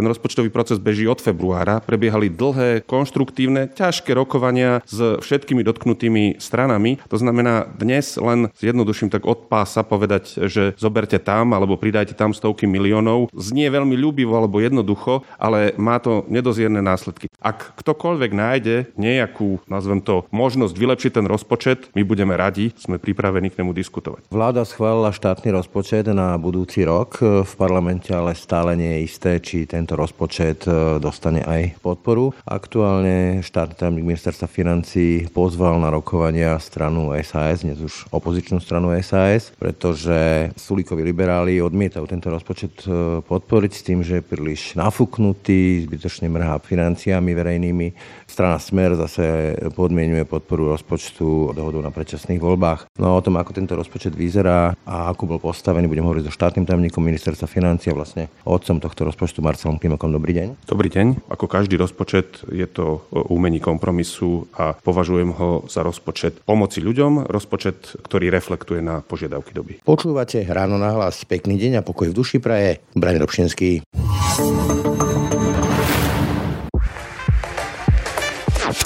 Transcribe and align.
Ten 0.00 0.08
rozpočtový 0.08 0.48
proces 0.48 0.80
beží 0.80 1.04
od 1.04 1.20
februára. 1.20 1.84
Prebiehali 1.84 2.32
dlhé, 2.32 2.88
konštruktívne, 2.88 3.68
ťažké 3.68 4.16
rokovania 4.16 4.80
s 4.88 5.20
všetkými 5.20 5.60
dotknutými 5.60 6.40
stranami. 6.40 6.96
To 7.12 7.20
znamená, 7.20 7.68
dnes 7.68 8.16
len 8.16 8.48
zjednoduším 8.56 9.12
tak 9.12 9.28
od 9.28 9.52
pása 9.52 9.84
povedať, 9.84 10.48
že 10.48 10.72
zoberte 10.80 11.20
tam 11.20 11.52
alebo 11.52 11.76
pridajte 11.76 12.16
tam 12.16 12.32
stovky 12.32 12.64
miliónov. 12.64 13.28
Znie 13.36 13.68
veľmi 13.68 13.92
ľúbivo 13.92 14.40
alebo 14.40 14.64
jednoducho, 14.64 15.20
ale 15.36 15.76
má 15.76 16.00
to 16.00 16.24
nedozierne 16.32 16.80
následky. 16.80 17.28
Ak 17.36 17.76
ktokoľvek 17.76 18.32
nájde 18.32 18.76
nejakú, 18.96 19.60
nazvem 19.68 20.00
to, 20.00 20.24
možnosť 20.32 20.80
vylepšiť 20.80 21.12
ten 21.12 21.28
rozpočet, 21.28 21.92
my 21.92 22.08
budeme 22.08 22.32
radi, 22.40 22.72
sme 22.80 22.96
pripravení 22.96 23.52
k 23.52 23.60
nemu 23.60 23.76
diskutovať. 23.76 24.32
Vláda 24.32 24.64
schválila 24.64 25.12
štátny 25.12 25.52
rozpočet 25.52 26.08
na 26.08 26.40
budúci 26.40 26.88
rok 26.88 27.20
v 27.20 27.52
parlamente, 27.60 28.08
ale 28.16 28.32
stále 28.32 28.80
nie 28.80 28.96
je 28.96 29.04
isté, 29.04 29.32
či 29.44 29.68
ten 29.68 29.89
tento 29.90 30.06
rozpočet 30.06 30.70
e, 30.70 31.02
dostane 31.02 31.42
aj 31.42 31.82
podporu. 31.82 32.30
Aktuálne 32.46 33.42
štátny 33.42 33.74
tajomník 33.74 34.06
ministerstva 34.06 34.46
financí 34.46 35.26
pozval 35.34 35.82
na 35.82 35.90
rokovania 35.90 36.54
stranu 36.62 37.10
SAS, 37.26 37.66
dnes 37.66 37.82
už 37.82 38.06
opozičnú 38.14 38.62
stranu 38.62 38.94
SAS, 39.02 39.50
pretože 39.58 40.54
Sulíkovi 40.54 41.02
liberáli 41.02 41.58
odmietajú 41.58 42.06
tento 42.06 42.30
rozpočet 42.30 42.86
e, 42.86 43.18
podporiť 43.18 43.72
s 43.74 43.82
tým, 43.82 44.06
že 44.06 44.22
je 44.22 44.28
príliš 44.30 44.78
nafúknutý, 44.78 45.90
zbytočne 45.90 46.30
mrhá 46.30 46.62
financiami 46.62 47.34
verejnými. 47.34 47.86
Strana 48.30 48.62
Smer 48.62 48.94
zase 48.94 49.58
podmienuje 49.74 50.22
podporu 50.22 50.70
rozpočtu 50.70 51.50
dohodu 51.50 51.82
na 51.82 51.90
predčasných 51.90 52.38
voľbách. 52.38 52.94
No 52.94 53.10
a 53.10 53.18
o 53.18 53.24
tom, 53.26 53.42
ako 53.42 53.58
tento 53.58 53.74
rozpočet 53.74 54.14
vyzerá 54.14 54.70
a 54.86 55.10
ako 55.10 55.34
bol 55.34 55.42
postavený, 55.42 55.90
budem 55.90 56.06
hovoriť 56.06 56.30
so 56.30 56.36
štátnym 56.38 56.62
tajomníkom 56.62 57.02
ministerstva 57.02 57.50
financí 57.50 57.90
a 57.90 57.98
vlastne 57.98 58.30
otcom 58.46 58.78
tohto 58.78 59.02
rozpočtu 59.02 59.42
Marcelom 59.42 59.69
Klimakom. 59.76 60.10
Dobrý 60.10 60.32
deň. 60.34 60.66
Dobrý 60.66 60.88
deň. 60.88 61.30
Ako 61.30 61.46
každý 61.46 61.76
rozpočet 61.76 62.42
je 62.48 62.64
to 62.64 63.04
umení 63.12 63.60
kompromisu 63.60 64.48
a 64.56 64.74
považujem 64.74 65.36
ho 65.36 65.68
za 65.68 65.84
rozpočet 65.84 66.40
pomoci 66.42 66.80
ľuďom, 66.80 67.28
rozpočet, 67.28 68.00
ktorý 68.02 68.32
reflektuje 68.32 68.80
na 68.80 69.04
požiadavky 69.04 69.52
doby. 69.52 69.78
Počúvate 69.84 70.42
ráno 70.48 70.80
na 70.80 70.96
hlas. 70.96 71.22
Pekný 71.28 71.60
deň 71.60 71.84
a 71.84 71.86
pokoj 71.86 72.08
v 72.10 72.16
duši 72.16 72.40
praje. 72.40 72.80
Brian 72.96 73.20
Robšinský. 73.20 73.84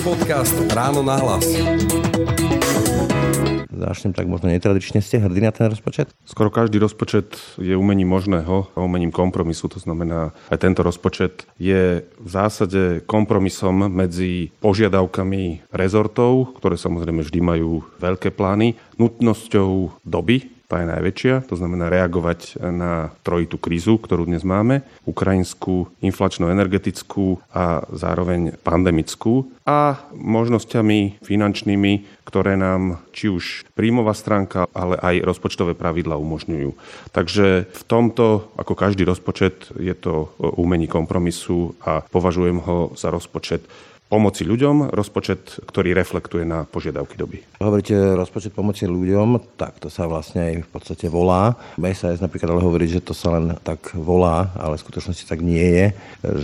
podcast 0.00 0.56
Ráno 0.72 1.04
na 1.04 1.20
hlas. 1.20 1.44
Začnem 3.68 4.16
tak 4.16 4.30
možno 4.30 4.48
netradične. 4.48 5.04
Ste 5.04 5.20
hrdí 5.20 5.44
na 5.44 5.52
ten 5.52 5.68
rozpočet? 5.68 6.14
Skoro 6.24 6.48
každý 6.48 6.80
rozpočet 6.80 7.36
je 7.58 7.76
umením 7.76 8.08
možného 8.08 8.72
a 8.72 8.78
umením 8.80 9.12
kompromisu. 9.12 9.68
To 9.68 9.82
znamená, 9.82 10.32
aj 10.48 10.58
tento 10.62 10.80
rozpočet 10.80 11.44
je 11.58 12.06
v 12.06 12.28
zásade 12.28 13.04
kompromisom 13.04 13.92
medzi 13.92 14.54
požiadavkami 14.62 15.68
rezortov, 15.74 16.56
ktoré 16.56 16.78
samozrejme 16.78 17.20
vždy 17.26 17.40
majú 17.42 17.84
veľké 18.00 18.32
plány, 18.32 18.78
nutnosťou 18.96 20.00
doby, 20.06 20.61
tá 20.72 20.80
je 20.80 20.88
najväčšia, 20.88 21.34
to 21.52 21.60
znamená 21.60 21.92
reagovať 21.92 22.56
na 22.72 23.12
trojitú 23.20 23.60
krízu, 23.60 24.00
ktorú 24.00 24.24
dnes 24.24 24.40
máme, 24.40 24.80
ukrajinskú, 25.04 25.92
inflačno-energetickú 26.00 27.44
a 27.52 27.84
zároveň 27.92 28.56
pandemickú 28.64 29.52
a 29.68 30.00
možnosťami 30.16 31.20
finančnými, 31.20 32.24
ktoré 32.24 32.56
nám 32.56 33.04
či 33.12 33.28
už 33.28 33.68
príjmová 33.76 34.16
stránka, 34.16 34.64
ale 34.72 34.96
aj 34.96 35.28
rozpočtové 35.28 35.76
pravidla 35.76 36.16
umožňujú. 36.16 36.72
Takže 37.12 37.68
v 37.68 37.82
tomto, 37.84 38.48
ako 38.56 38.72
každý 38.72 39.04
rozpočet, 39.04 39.68
je 39.76 39.92
to 39.92 40.32
umení 40.40 40.88
kompromisu 40.88 41.76
a 41.84 42.00
považujem 42.00 42.64
ho 42.64 42.96
za 42.96 43.12
rozpočet 43.12 43.68
pomoci 44.12 44.44
ľuďom, 44.44 44.92
rozpočet, 44.92 45.64
ktorý 45.64 45.96
reflektuje 45.96 46.44
na 46.44 46.68
požiadavky 46.68 47.16
doby. 47.16 47.40
Hovoríte 47.64 47.96
rozpočet 48.12 48.52
pomoci 48.52 48.84
ľuďom, 48.84 49.56
tak 49.56 49.80
to 49.80 49.88
sa 49.88 50.04
vlastne 50.04 50.52
aj 50.52 50.54
v 50.60 50.68
podstate 50.68 51.08
volá. 51.08 51.56
SAS 51.96 52.20
napríklad 52.20 52.52
ale 52.52 52.60
hovorí, 52.60 52.92
že 52.92 53.00
to 53.00 53.16
sa 53.16 53.40
len 53.40 53.56
tak 53.64 53.96
volá, 53.96 54.52
ale 54.60 54.76
v 54.76 54.84
skutočnosti 54.84 55.24
tak 55.24 55.40
nie 55.40 55.64
je, 55.64 55.86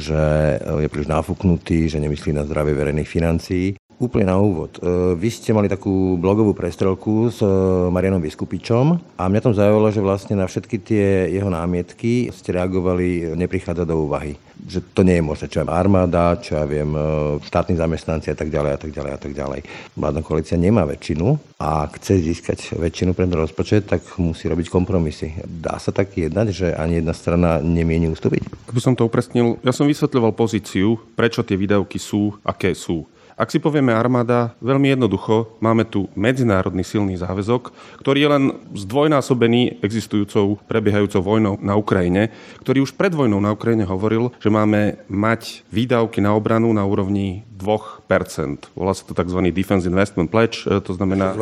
že 0.00 0.22
je 0.64 0.88
príliš 0.88 1.12
nafúknutý, 1.12 1.92
že 1.92 2.00
nemyslí 2.00 2.32
na 2.32 2.48
zdravie 2.48 2.72
verejných 2.72 3.04
financií. 3.04 3.76
Úplne 3.98 4.30
na 4.30 4.38
úvod. 4.38 4.78
E, 4.78 5.18
vy 5.18 5.26
ste 5.26 5.50
mali 5.50 5.66
takú 5.66 6.14
blogovú 6.22 6.54
prestrelku 6.54 7.34
s 7.34 7.42
e, 7.42 7.50
Marianom 7.90 8.22
Vyskupičom 8.22 9.18
a 9.18 9.26
mňa 9.26 9.42
tam 9.42 9.58
zaujalo, 9.58 9.90
že 9.90 9.98
vlastne 9.98 10.38
na 10.38 10.46
všetky 10.46 10.78
tie 10.78 11.26
jeho 11.34 11.50
námietky 11.50 12.30
ste 12.30 12.54
reagovali, 12.54 13.34
neprichádza 13.34 13.82
do 13.82 14.06
úvahy. 14.06 14.38
Že 14.70 14.94
to 14.94 15.02
nie 15.02 15.18
je 15.18 15.26
možné, 15.26 15.50
čo 15.50 15.66
aj 15.66 15.74
armáda, 15.74 16.38
čo 16.38 16.54
ja 16.54 16.62
viem, 16.62 16.94
e, 16.94 17.02
štátni 17.42 17.74
zamestnanci 17.74 18.30
a 18.30 18.38
tak 18.38 18.54
ďalej 18.54 18.70
a 18.70 18.78
tak 18.78 18.90
ďalej 18.94 19.10
a 19.10 19.18
tak 19.18 19.32
ďalej. 19.34 19.60
Vládna 19.98 20.22
koalícia 20.22 20.54
nemá 20.54 20.86
väčšinu 20.86 21.58
a 21.58 21.90
chce 21.98 22.22
získať 22.22 22.78
väčšinu 22.78 23.18
pre 23.18 23.26
rozpočet, 23.26 23.90
tak 23.90 24.06
musí 24.22 24.46
robiť 24.46 24.70
kompromisy. 24.70 25.42
Dá 25.42 25.74
sa 25.82 25.90
tak 25.90 26.14
jednať, 26.14 26.46
že 26.54 26.66
ani 26.70 27.02
jedna 27.02 27.18
strana 27.18 27.58
nemieni 27.58 28.06
ustúpiť? 28.14 28.46
Aby 28.70 28.78
som 28.78 28.94
to 28.94 29.10
upresnil, 29.10 29.58
ja 29.66 29.74
som 29.74 29.90
vysvetľoval 29.90 30.38
pozíciu, 30.38 31.02
prečo 31.18 31.42
tie 31.42 31.58
výdavky 31.58 31.98
sú, 31.98 32.38
aké 32.46 32.78
sú. 32.78 33.02
Ak 33.38 33.54
si 33.54 33.62
povieme 33.62 33.94
armáda, 33.94 34.58
veľmi 34.58 34.98
jednoducho, 34.98 35.54
máme 35.62 35.86
tu 35.86 36.10
medzinárodný 36.18 36.82
silný 36.82 37.14
záväzok, 37.22 37.70
ktorý 38.02 38.18
je 38.18 38.32
len 38.34 38.44
zdvojnásobený 38.74 39.78
existujúcou, 39.78 40.58
prebiehajúcou 40.66 41.22
vojnou 41.22 41.54
na 41.62 41.78
Ukrajine, 41.78 42.34
ktorý 42.58 42.82
už 42.82 42.98
pred 42.98 43.14
vojnou 43.14 43.38
na 43.38 43.54
Ukrajine 43.54 43.86
hovoril, 43.86 44.34
že 44.42 44.50
máme 44.50 45.06
mať 45.06 45.62
výdavky 45.70 46.18
na 46.18 46.34
obranu 46.34 46.74
na 46.74 46.82
úrovni 46.82 47.46
2%. 47.54 48.74
Volá 48.74 48.90
sa 48.90 49.06
to 49.06 49.14
tzv. 49.14 49.38
Defense 49.54 49.86
Investment 49.86 50.34
Pledge, 50.34 50.66
e, 50.66 50.82
to 50.82 50.98
znamená... 50.98 51.38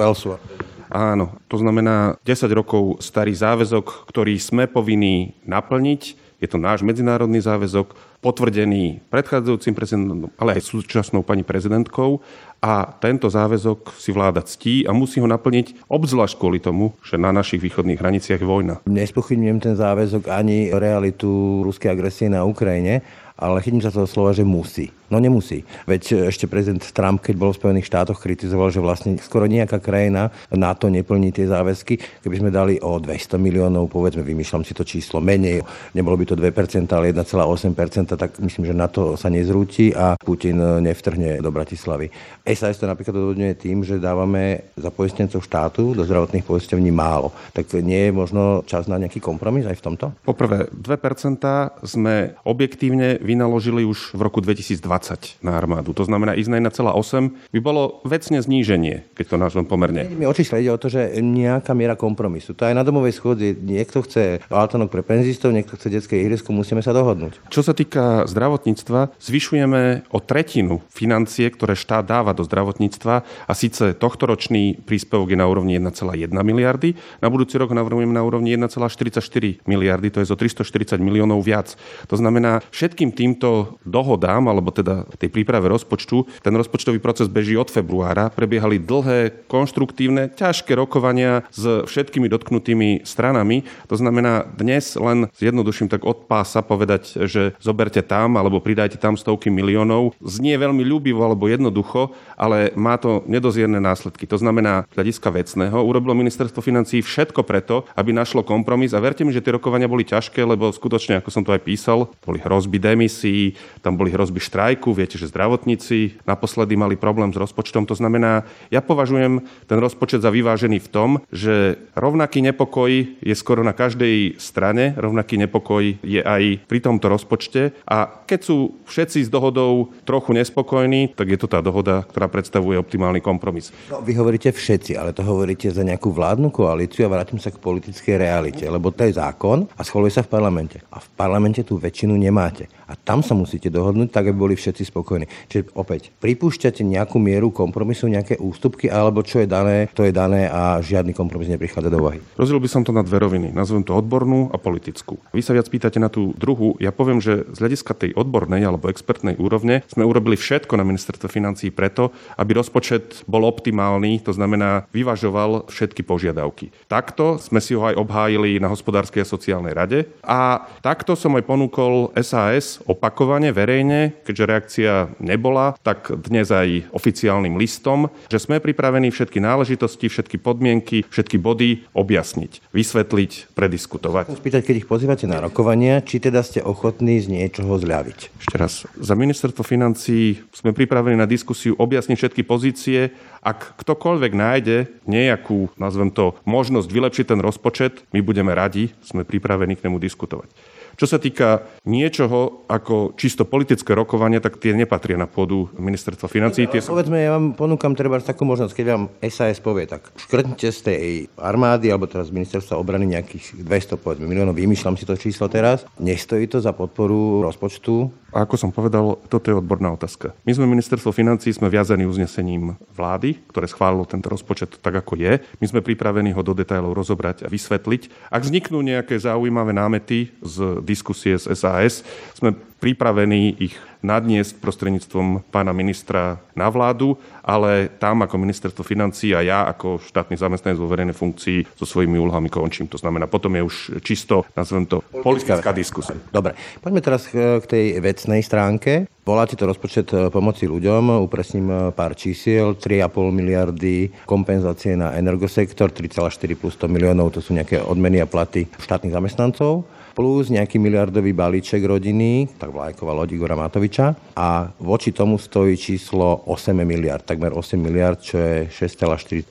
Áno, 0.87 1.43
to 1.51 1.59
znamená 1.59 2.15
10 2.23 2.47
rokov 2.55 3.03
starý 3.03 3.35
záväzok, 3.35 4.07
ktorý 4.07 4.39
sme 4.39 4.71
povinní 4.71 5.35
naplniť 5.43 6.26
je 6.37 6.49
to 6.49 6.61
náš 6.61 6.85
medzinárodný 6.85 7.41
záväzok, 7.41 7.97
potvrdený 8.21 9.01
predchádzajúcim 9.09 9.73
prezidentom, 9.73 10.29
ale 10.37 10.59
aj 10.59 10.69
súčasnou 10.69 11.23
pani 11.23 11.47
prezidentkou 11.47 12.21
a 12.61 12.91
tento 12.99 13.31
záväzok 13.31 13.95
si 13.97 14.11
vláda 14.11 14.43
ctí 14.43 14.85
a 14.85 14.93
musí 14.93 15.23
ho 15.23 15.29
naplniť 15.29 15.87
obzvlášť 15.87 16.35
kvôli 16.37 16.59
tomu, 16.59 16.97
že 17.05 17.21
na 17.21 17.31
našich 17.31 17.63
východných 17.63 18.01
hraniciach 18.01 18.41
je 18.43 18.49
vojna. 18.49 18.75
Nespochybňujem 18.89 19.59
ten 19.63 19.75
záväzok 19.79 20.29
ani 20.29 20.73
realitu 20.75 21.63
ruskej 21.63 21.93
agresie 21.93 22.27
na 22.27 22.43
Ukrajine, 22.43 23.01
ale 23.37 23.61
chytím 23.61 23.85
sa 23.85 23.93
toho 23.93 24.09
slova, 24.09 24.33
že 24.33 24.49
musí. 24.49 24.89
No 25.07 25.23
nemusí. 25.23 25.63
Veď 25.87 26.27
ešte 26.35 26.51
prezident 26.51 26.83
Trump, 26.83 27.23
keď 27.23 27.35
bol 27.39 27.55
v 27.55 27.61
Spojených 27.63 27.87
štátoch, 27.87 28.19
kritizoval, 28.19 28.75
že 28.75 28.83
vlastne 28.83 29.15
skoro 29.23 29.47
nejaká 29.47 29.79
krajina 29.79 30.35
na 30.51 30.75
to 30.75 30.91
neplní 30.91 31.31
tie 31.31 31.47
záväzky. 31.47 32.03
Keby 32.27 32.37
sme 32.43 32.51
dali 32.51 32.83
o 32.83 32.99
200 32.99 33.39
miliónov, 33.39 33.87
povedzme, 33.87 34.27
vymýšľam 34.27 34.67
si 34.67 34.75
to 34.75 34.83
číslo 34.83 35.23
menej, 35.23 35.63
nebolo 35.95 36.19
by 36.19 36.27
to 36.27 36.35
2%, 36.35 36.91
ale 36.91 37.15
1,8%, 37.15 38.19
tak 38.19 38.35
myslím, 38.43 38.67
že 38.67 38.75
na 38.75 38.91
to 38.91 39.15
sa 39.15 39.31
nezrúti 39.31 39.95
a 39.95 40.19
Putin 40.19 40.59
nevtrhne 40.83 41.39
do 41.39 41.55
Bratislavy. 41.55 42.11
SAS 42.43 42.83
to 42.83 42.91
napríklad 42.91 43.15
odvodňuje 43.15 43.55
tým, 43.55 43.87
že 43.87 44.03
dávame 44.03 44.75
za 44.75 44.91
poistencov 44.91 45.39
štátu 45.45 45.95
do 45.95 46.03
zdravotných 46.03 46.43
poisťovní 46.43 46.91
málo. 46.91 47.31
Tak 47.55 47.79
nie 47.79 48.11
je 48.11 48.13
možno 48.17 48.67
čas 48.67 48.91
na 48.91 48.99
nejaký 48.99 49.23
kompromis 49.23 49.71
aj 49.71 49.79
v 49.79 49.85
tomto? 49.87 50.07
Poprvé, 50.27 50.67
2% 50.75 51.87
sme 51.87 52.35
objektívne 52.43 53.23
vynaložili 53.23 53.87
už 53.87 54.17
v 54.17 54.21
roku 54.27 54.43
2020 54.43 54.96
1,20 54.99 55.45
na 55.45 55.57
armádu. 55.57 55.93
To 55.93 56.05
znamená, 56.05 56.35
ísť 56.35 56.51
na 56.51 56.59
1,8 56.69 57.53
by 57.53 57.61
bolo 57.61 58.01
vecne 58.03 58.41
zníženie, 58.41 59.05
keď 59.15 59.25
to 59.31 59.37
nazvem 59.37 59.67
pomerne. 59.69 60.09
Mi 60.09 60.25
očísle 60.25 60.65
ide 60.65 60.73
o 60.73 60.81
to, 60.81 60.89
že 60.89 61.21
nejaká 61.21 61.77
miera 61.77 61.95
kompromisu. 61.99 62.57
To 62.57 62.67
aj 62.67 62.75
na 62.75 62.85
domovej 62.87 63.17
schôdzi 63.17 63.57
niekto 63.57 64.03
chce 64.05 64.41
altanok 64.49 64.93
pre 64.93 65.03
penzistov, 65.05 65.53
niekto 65.53 65.77
chce 65.77 65.89
detské 65.93 66.21
ihrisko, 66.23 66.53
musíme 66.55 66.81
sa 66.81 66.97
dohodnúť. 66.97 67.53
Čo 67.53 67.63
sa 67.67 67.73
týka 67.77 68.25
zdravotníctva, 68.31 69.19
zvyšujeme 69.21 70.09
o 70.13 70.19
tretinu 70.23 70.81
financie, 70.93 71.49
ktoré 71.51 71.77
štát 71.77 72.07
dáva 72.07 72.33
do 72.33 72.47
zdravotníctva 72.47 73.15
a 73.47 73.53
síce 73.53 73.93
tohtoročný 73.99 74.87
príspevok 74.87 75.35
je 75.35 75.39
na 75.39 75.47
úrovni 75.51 75.77
1,1 75.77 76.31
miliardy, 76.31 76.95
na 77.19 77.29
budúci 77.29 77.59
rok 77.59 77.75
navrhujeme 77.75 78.15
na 78.15 78.23
úrovni 78.23 78.55
1,44 78.55 79.67
miliardy, 79.67 80.09
to 80.15 80.23
je 80.23 80.31
zo 80.31 80.37
340 80.39 81.03
miliónov 81.03 81.43
viac. 81.43 81.75
To 82.07 82.15
znamená, 82.15 82.63
všetkým 82.71 83.11
týmto 83.11 83.81
dohodám, 83.83 84.47
alebo 84.47 84.71
teda 84.71 84.86
tej 85.19 85.29
príprave 85.33 85.67
rozpočtu, 85.69 86.27
ten 86.41 86.55
rozpočtový 86.55 87.03
proces 87.03 87.27
beží 87.27 87.59
od 87.59 87.69
februára, 87.69 88.31
prebiehali 88.31 88.79
dlhé, 88.79 89.49
konštruktívne, 89.51 90.33
ťažké 90.33 90.73
rokovania 90.79 91.45
s 91.51 91.87
všetkými 91.87 92.31
dotknutými 92.31 93.03
stranami. 93.03 93.67
To 93.91 93.97
znamená, 93.99 94.47
dnes 94.47 94.95
len 94.97 95.29
zjednoduším 95.37 95.91
tak 95.91 96.07
od 96.07 96.31
pása 96.31 96.63
povedať, 96.63 97.27
že 97.27 97.55
zoberte 97.59 98.01
tam 98.01 98.39
alebo 98.39 98.63
pridajte 98.63 98.99
tam 98.99 99.19
stovky 99.19 99.51
miliónov, 99.51 100.15
znie 100.23 100.57
veľmi 100.57 100.83
ľúbivo 100.87 101.23
alebo 101.23 101.51
jednoducho, 101.51 102.15
ale 102.39 102.71
má 102.79 102.97
to 103.01 103.25
nedozierne 103.27 103.79
následky. 103.81 104.29
To 104.29 104.39
znamená, 104.39 104.85
hľadiska 104.95 105.29
vecného 105.33 105.79
urobilo 105.83 106.15
ministerstvo 106.17 106.61
financí 106.61 107.01
všetko 107.01 107.43
preto, 107.43 107.89
aby 107.97 108.13
našlo 108.13 108.43
kompromis 108.43 108.93
a 108.93 109.03
verte 109.03 109.25
mi, 109.25 109.33
že 109.33 109.43
tie 109.43 109.55
rokovania 109.55 109.91
boli 109.91 110.05
ťažké, 110.05 110.43
lebo 110.45 110.69
skutočne, 110.71 111.19
ako 111.19 111.31
som 111.33 111.43
to 111.43 111.55
aj 111.55 111.63
písal, 111.65 112.11
boli 112.23 112.39
hrozby 112.43 112.79
demisí, 112.79 113.57
tam 113.81 113.97
boli 113.97 114.13
hrozby 114.13 114.39
štrajku, 114.77 114.93
viete, 114.93 115.17
že 115.17 115.33
zdravotníci 115.33 116.21
naposledy 116.29 116.77
mali 116.77 117.01
problém 117.01 117.33
s 117.33 117.41
rozpočtom. 117.41 117.89
To 117.89 117.97
znamená, 117.97 118.45
ja 118.69 118.85
považujem 118.85 119.41
ten 119.65 119.79
rozpočet 119.81 120.21
za 120.21 120.29
vyvážený 120.29 120.85
v 120.85 120.93
tom, 120.93 121.11
že 121.33 121.81
rovnaký 121.97 122.45
nepokoj 122.45 122.93
je 123.25 123.33
skoro 123.33 123.65
na 123.65 123.73
každej 123.73 124.37
strane, 124.37 124.93
rovnaký 125.01 125.41
nepokoj 125.41 125.97
je 126.05 126.21
aj 126.21 126.69
pri 126.69 126.79
tomto 126.85 127.09
rozpočte 127.09 127.73
a 127.89 128.05
keď 128.29 128.41
sú 128.45 128.77
všetci 128.85 129.25
s 129.25 129.33
dohodou 129.33 129.97
trochu 130.05 130.37
nespokojní, 130.37 131.17
tak 131.17 131.33
je 131.33 131.41
to 131.41 131.49
tá 131.49 131.65
dohoda, 131.65 132.05
ktorá 132.05 132.29
predstavuje 132.29 132.77
optimálny 132.77 133.25
kompromis. 133.25 133.73
No, 133.89 134.05
vy 134.05 134.13
hovoríte 134.13 134.53
všetci, 134.53 135.01
ale 135.01 135.17
to 135.17 135.25
hovoríte 135.25 135.73
za 135.73 135.81
nejakú 135.81 136.13
vládnu 136.13 136.53
koalíciu 136.53 137.09
a 137.09 137.13
vrátim 137.17 137.41
sa 137.41 137.49
k 137.49 137.57
politickej 137.57 138.21
realite, 138.21 138.69
lebo 138.69 138.93
to 138.93 139.09
je 139.09 139.17
zákon 139.17 139.65
a 139.73 139.81
schvaluje 139.81 140.13
sa 140.13 140.21
v 140.21 140.37
parlamente. 140.37 140.85
A 140.93 141.01
v 141.01 141.09
parlamente 141.17 141.65
tú 141.65 141.81
väčšinu 141.81 142.13
nemáte. 142.13 142.69
A 142.87 142.95
tam 142.95 143.23
sa 143.23 143.35
musíte 143.35 143.67
dohodnúť 143.67 144.15
tak, 144.15 144.31
aby 144.31 144.39
boli 144.39 144.55
všetci 144.55 144.89
spokojní. 144.89 145.27
Čiže 145.51 145.75
opäť, 145.75 146.15
pripúšťate 146.23 146.87
nejakú 146.87 147.19
mieru 147.19 147.51
kompromisu, 147.51 148.07
nejaké 148.07 148.39
ústupky, 148.39 148.87
alebo 148.87 149.27
čo 149.27 149.43
je 149.43 149.49
dané, 149.51 149.91
to 149.91 150.07
je 150.07 150.15
dané 150.15 150.47
a 150.47 150.79
žiadny 150.79 151.11
kompromis 151.11 151.51
neprichádza 151.51 151.91
do 151.91 151.99
úvahy. 151.99 152.23
Rozdiel 152.39 152.63
by 152.63 152.71
som 152.71 152.83
to 152.87 152.95
na 152.95 153.03
dve 153.03 153.19
roviny. 153.19 153.51
Nazvem 153.51 153.83
to 153.83 153.95
odbornú 153.95 154.55
a 154.55 154.57
politickú. 154.57 155.19
Vy 155.35 155.43
sa 155.43 155.51
viac 155.53 155.67
pýtate 155.67 155.99
na 155.99 156.07
tú 156.07 156.31
druhú. 156.39 156.79
Ja 156.79 156.95
poviem, 156.95 157.19
že 157.19 157.43
z 157.51 157.59
hľadiska 157.59 157.93
tej 157.99 158.11
odbornej 158.15 158.63
alebo 158.63 158.87
expertnej 158.87 159.35
úrovne 159.37 159.83
sme 159.91 160.07
urobili 160.07 160.39
všetko 160.39 160.79
na 160.79 160.87
ministerstve 160.87 161.27
financí 161.27 161.75
preto, 161.75 162.15
aby 162.39 162.55
rozpočet 162.55 163.27
bol 163.27 163.43
optimálny, 163.43 164.23
to 164.23 164.31
znamená 164.31 164.87
vyvažoval 164.95 165.67
všetky 165.67 166.07
požiadavky. 166.07 166.71
Takto 166.87 167.43
sme 167.43 167.59
si 167.59 167.75
ho 167.75 167.83
aj 167.83 167.99
obhájili 167.99 168.63
na 168.63 168.71
hospodárskej 168.71 169.27
a 169.27 169.29
sociálnej 169.29 169.75
rade 169.75 169.99
a 170.23 170.63
takto 170.81 171.19
som 171.19 171.35
aj 171.35 171.45
ponúkol 171.45 172.15
SAS 172.23 172.76
opakovane, 172.85 173.55
verejne, 173.57 174.13
keďže 174.29 174.45
reakcia 174.45 174.93
nebola, 175.23 175.73
tak 175.81 176.13
dnes 176.13 176.53
aj 176.53 176.93
oficiálnym 176.93 177.57
listom, 177.57 178.13
že 178.29 178.37
sme 178.37 178.61
pripravení 178.61 179.09
všetky 179.09 179.41
náležitosti, 179.41 180.13
všetky 180.13 180.37
podmienky, 180.37 181.09
všetky 181.09 181.41
body 181.41 181.89
objasniť, 181.97 182.75
vysvetliť, 182.77 183.57
prediskutovať. 183.57 184.37
Spýtať, 184.37 184.63
keď 184.67 184.75
ich 184.85 184.91
pozývate 184.91 185.25
na 185.25 185.41
rokovania, 185.41 186.05
či 186.05 186.21
teda 186.21 186.45
ste 186.45 186.61
ochotní 186.61 187.23
z 187.23 187.33
niečoho 187.33 187.81
zľaviť. 187.81 188.19
Ešte 188.45 188.57
raz, 188.61 188.85
za 188.99 189.15
ministerstvo 189.17 189.65
financí 189.65 190.45
sme 190.53 190.77
pripravení 190.77 191.17
na 191.17 191.25
diskusiu 191.25 191.79
objasniť 191.79 192.17
všetky 192.19 192.43
pozície. 192.45 193.15
Ak 193.47 193.79
ktokoľvek 193.79 194.33
nájde 194.35 194.77
nejakú, 195.07 195.71
nazvem 195.79 196.11
to, 196.11 196.35
možnosť 196.43 196.89
vylepšiť 196.91 197.27
ten 197.31 197.41
rozpočet, 197.41 198.03
my 198.11 198.19
budeme 198.19 198.51
radi, 198.51 198.91
sme 199.07 199.23
pripravení 199.23 199.79
k 199.79 199.87
nemu 199.87 200.03
diskutovať. 200.03 200.51
Čo 200.97 201.05
sa 201.05 201.21
týka 201.21 201.69
niečoho 201.85 202.65
ako 202.73 203.13
čisto 203.21 203.45
politické 203.45 203.93
rokovanie, 203.93 204.41
tak 204.41 204.57
tie 204.57 204.73
nepatria 204.73 205.21
na 205.21 205.29
pôdu 205.29 205.69
ministerstva 205.77 206.25
financí. 206.25 206.65
Tie. 206.65 206.81
Povedzme, 206.81 207.21
ja 207.21 207.37
vám 207.37 207.53
ponúkam 207.53 207.93
treba 207.93 208.17
takú 208.17 208.49
možnosť, 208.49 208.73
keď 208.73 208.87
vám 208.97 209.05
SAS 209.29 209.61
povie, 209.61 209.85
tak 209.85 210.09
škrtnite 210.17 210.73
z 210.73 210.81
tej 210.81 211.05
armády, 211.37 211.93
alebo 211.93 212.09
teraz 212.09 212.33
ministerstva 212.33 212.81
obrany 212.81 213.13
nejakých 213.13 213.61
200 213.61 214.01
povedzme, 214.01 214.25
miliónov, 214.25 214.57
vymýšľam 214.57 214.97
si 214.97 215.05
to 215.05 215.21
číslo 215.21 215.53
teraz. 215.53 215.85
Nestojí 216.01 216.49
to 216.49 216.65
za 216.65 216.73
podporu 216.73 217.45
rozpočtu? 217.45 218.09
A 218.37 218.45
ako 218.45 218.57
som 218.61 218.69
povedal, 218.69 219.17
toto 219.33 219.49
je 219.49 219.57
odborná 219.57 219.93
otázka. 219.97 220.37
My 220.45 220.53
sme 220.53 220.69
ministerstvo 220.69 221.09
financí, 221.09 221.53
sme 221.57 221.73
viazaní 221.73 222.05
uznesením 222.05 222.77
vlády, 222.93 223.41
ktoré 223.49 223.65
schválilo 223.65 224.05
tento 224.05 224.29
rozpočet 224.29 224.77
tak, 224.77 224.93
ako 224.93 225.17
je. 225.17 225.41
My 225.57 225.67
sme 225.69 225.81
pripravení 225.81 226.37
ho 226.37 226.45
do 226.45 226.53
detailov 226.53 226.93
rozobrať 226.93 227.45
a 227.45 227.49
vysvetliť. 227.49 228.29
Ak 228.29 228.45
vzniknú 228.45 228.85
nejaké 228.85 229.17
zaujímavé 229.17 229.73
námety 229.73 230.37
z 230.45 230.85
diskusie 230.87 231.35
s 231.35 231.51
SAS. 231.51 232.07
Sme 232.39 232.55
pripravení 232.79 233.57
ich 233.59 233.75
nadniesť 234.05 234.63
prostredníctvom 234.63 235.49
pána 235.51 235.73
ministra 235.73 236.39
na 236.53 236.71
vládu, 236.71 237.19
ale 237.43 237.91
tam 237.99 238.23
ako 238.23 238.39
ministerstvo 238.39 238.87
financí 238.87 239.35
a 239.35 239.43
ja 239.43 239.67
ako 239.67 239.99
štátny 239.99 240.39
zamestnanec 240.39 240.79
vo 240.79 240.87
verejnej 240.87 241.17
funkcii 241.17 241.75
so 241.75 241.83
svojimi 241.89 242.15
úlohami 242.21 242.47
končím. 242.47 242.87
To 242.93 243.01
znamená, 243.01 243.27
potom 243.27 243.51
je 243.59 243.67
už 243.67 243.77
čisto, 244.07 244.47
nazvem 244.55 244.87
to, 244.87 245.03
politická 245.25 245.75
diskusia. 245.75 246.15
Dobre, 246.31 246.55
poďme 246.79 247.01
teraz 247.03 247.27
k 247.33 247.65
tej 247.67 247.99
vecnej 247.99 248.45
stránke. 248.47 249.11
Voláte 249.27 249.59
to 249.59 249.67
rozpočet 249.67 250.15
e, 250.15 250.31
pomoci 250.31 250.71
ľuďom, 250.71 251.19
upresním 251.19 251.67
e, 251.67 251.77
pár 251.91 252.15
čísiel, 252.15 252.79
3,5 252.79 253.35
miliardy 253.35 254.15
kompenzácie 254.23 254.95
na 254.95 255.19
energosektor, 255.19 255.91
3,4 255.91 256.55
plus 256.55 256.79
100 256.79 256.87
miliónov, 256.87 257.35
to 257.35 257.43
sú 257.43 257.51
nejaké 257.51 257.83
odmeny 257.83 258.23
a 258.23 258.31
platy 258.31 258.71
štátnych 258.79 259.11
zamestnancov 259.11 259.83
plus 260.17 260.49
nejaký 260.49 260.81
miliardový 260.81 261.37
balíček 261.37 261.85
rodiny, 261.85 262.49
tak 262.57 262.73
vlajková 262.73 263.13
loď 263.13 263.37
Igora 263.37 263.53
Matoviča 263.53 264.17
a 264.33 264.73
voči 264.81 265.13
tomu 265.13 265.37
stojí 265.37 265.77
číslo 265.77 266.41
8 266.49 266.73
miliard, 266.73 267.21
takmer 267.21 267.53
8 267.53 267.77
miliard, 267.77 268.17
čo 268.17 268.41
je 268.41 268.73
6,4% 268.73 269.45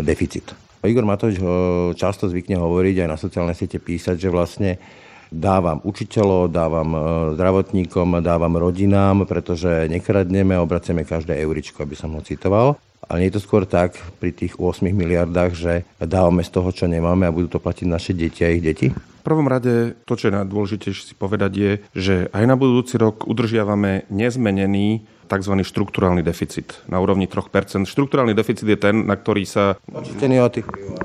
deficit. 0.00 0.56
Igor 0.80 1.04
Matovič 1.04 1.36
ho 1.42 1.92
často 1.92 2.30
zvykne 2.30 2.56
hovoriť 2.56 3.04
aj 3.04 3.08
na 3.10 3.18
sociálne 3.20 3.52
siete 3.52 3.76
písať, 3.76 4.16
že 4.16 4.32
vlastne 4.32 4.80
dávam 5.28 5.82
učiteľov, 5.82 6.54
dávam 6.54 6.88
e, 6.94 6.98
zdravotníkom, 7.34 8.22
dávam 8.22 8.54
rodinám, 8.54 9.26
pretože 9.26 9.90
nekradneme 9.90 10.54
a 10.54 10.62
každé 11.02 11.34
euričko, 11.42 11.82
aby 11.82 11.98
som 11.98 12.14
ho 12.14 12.22
citoval. 12.22 12.78
Ale 13.06 13.22
nie 13.22 13.28
je 13.30 13.38
to 13.38 13.44
skôr 13.44 13.66
tak 13.66 13.98
pri 14.18 14.30
tých 14.30 14.58
8 14.58 14.82
miliardách, 14.90 15.52
že 15.54 15.86
dávame 15.98 16.42
z 16.46 16.50
toho, 16.54 16.70
čo 16.70 16.86
nemáme 16.86 17.26
a 17.26 17.34
budú 17.34 17.58
to 17.58 17.62
platiť 17.62 17.86
naše 17.86 18.12
deti 18.14 18.46
a 18.46 18.50
ich 18.50 18.62
deti? 18.62 18.90
Prvom 19.26 19.50
rade 19.50 19.98
to, 20.06 20.14
čo 20.14 20.30
je 20.30 20.38
najdôležitejšie 20.38 21.04
si 21.10 21.14
povedať, 21.18 21.52
je, 21.58 21.72
že 21.98 22.14
aj 22.30 22.44
na 22.46 22.54
budúci 22.54 22.94
rok 22.94 23.26
udržiavame 23.26 24.06
nezmenený 24.06 25.02
tzv. 25.26 25.54
štruktúrálny 25.66 26.22
deficit 26.22 26.78
na 26.86 27.02
úrovni 27.02 27.26
3%. 27.26 27.84
Štruktúrálny 27.84 28.32
deficit 28.32 28.62
je 28.62 28.78
ten, 28.78 29.02
na 29.02 29.18
ktorý 29.18 29.42
sa... 29.42 29.74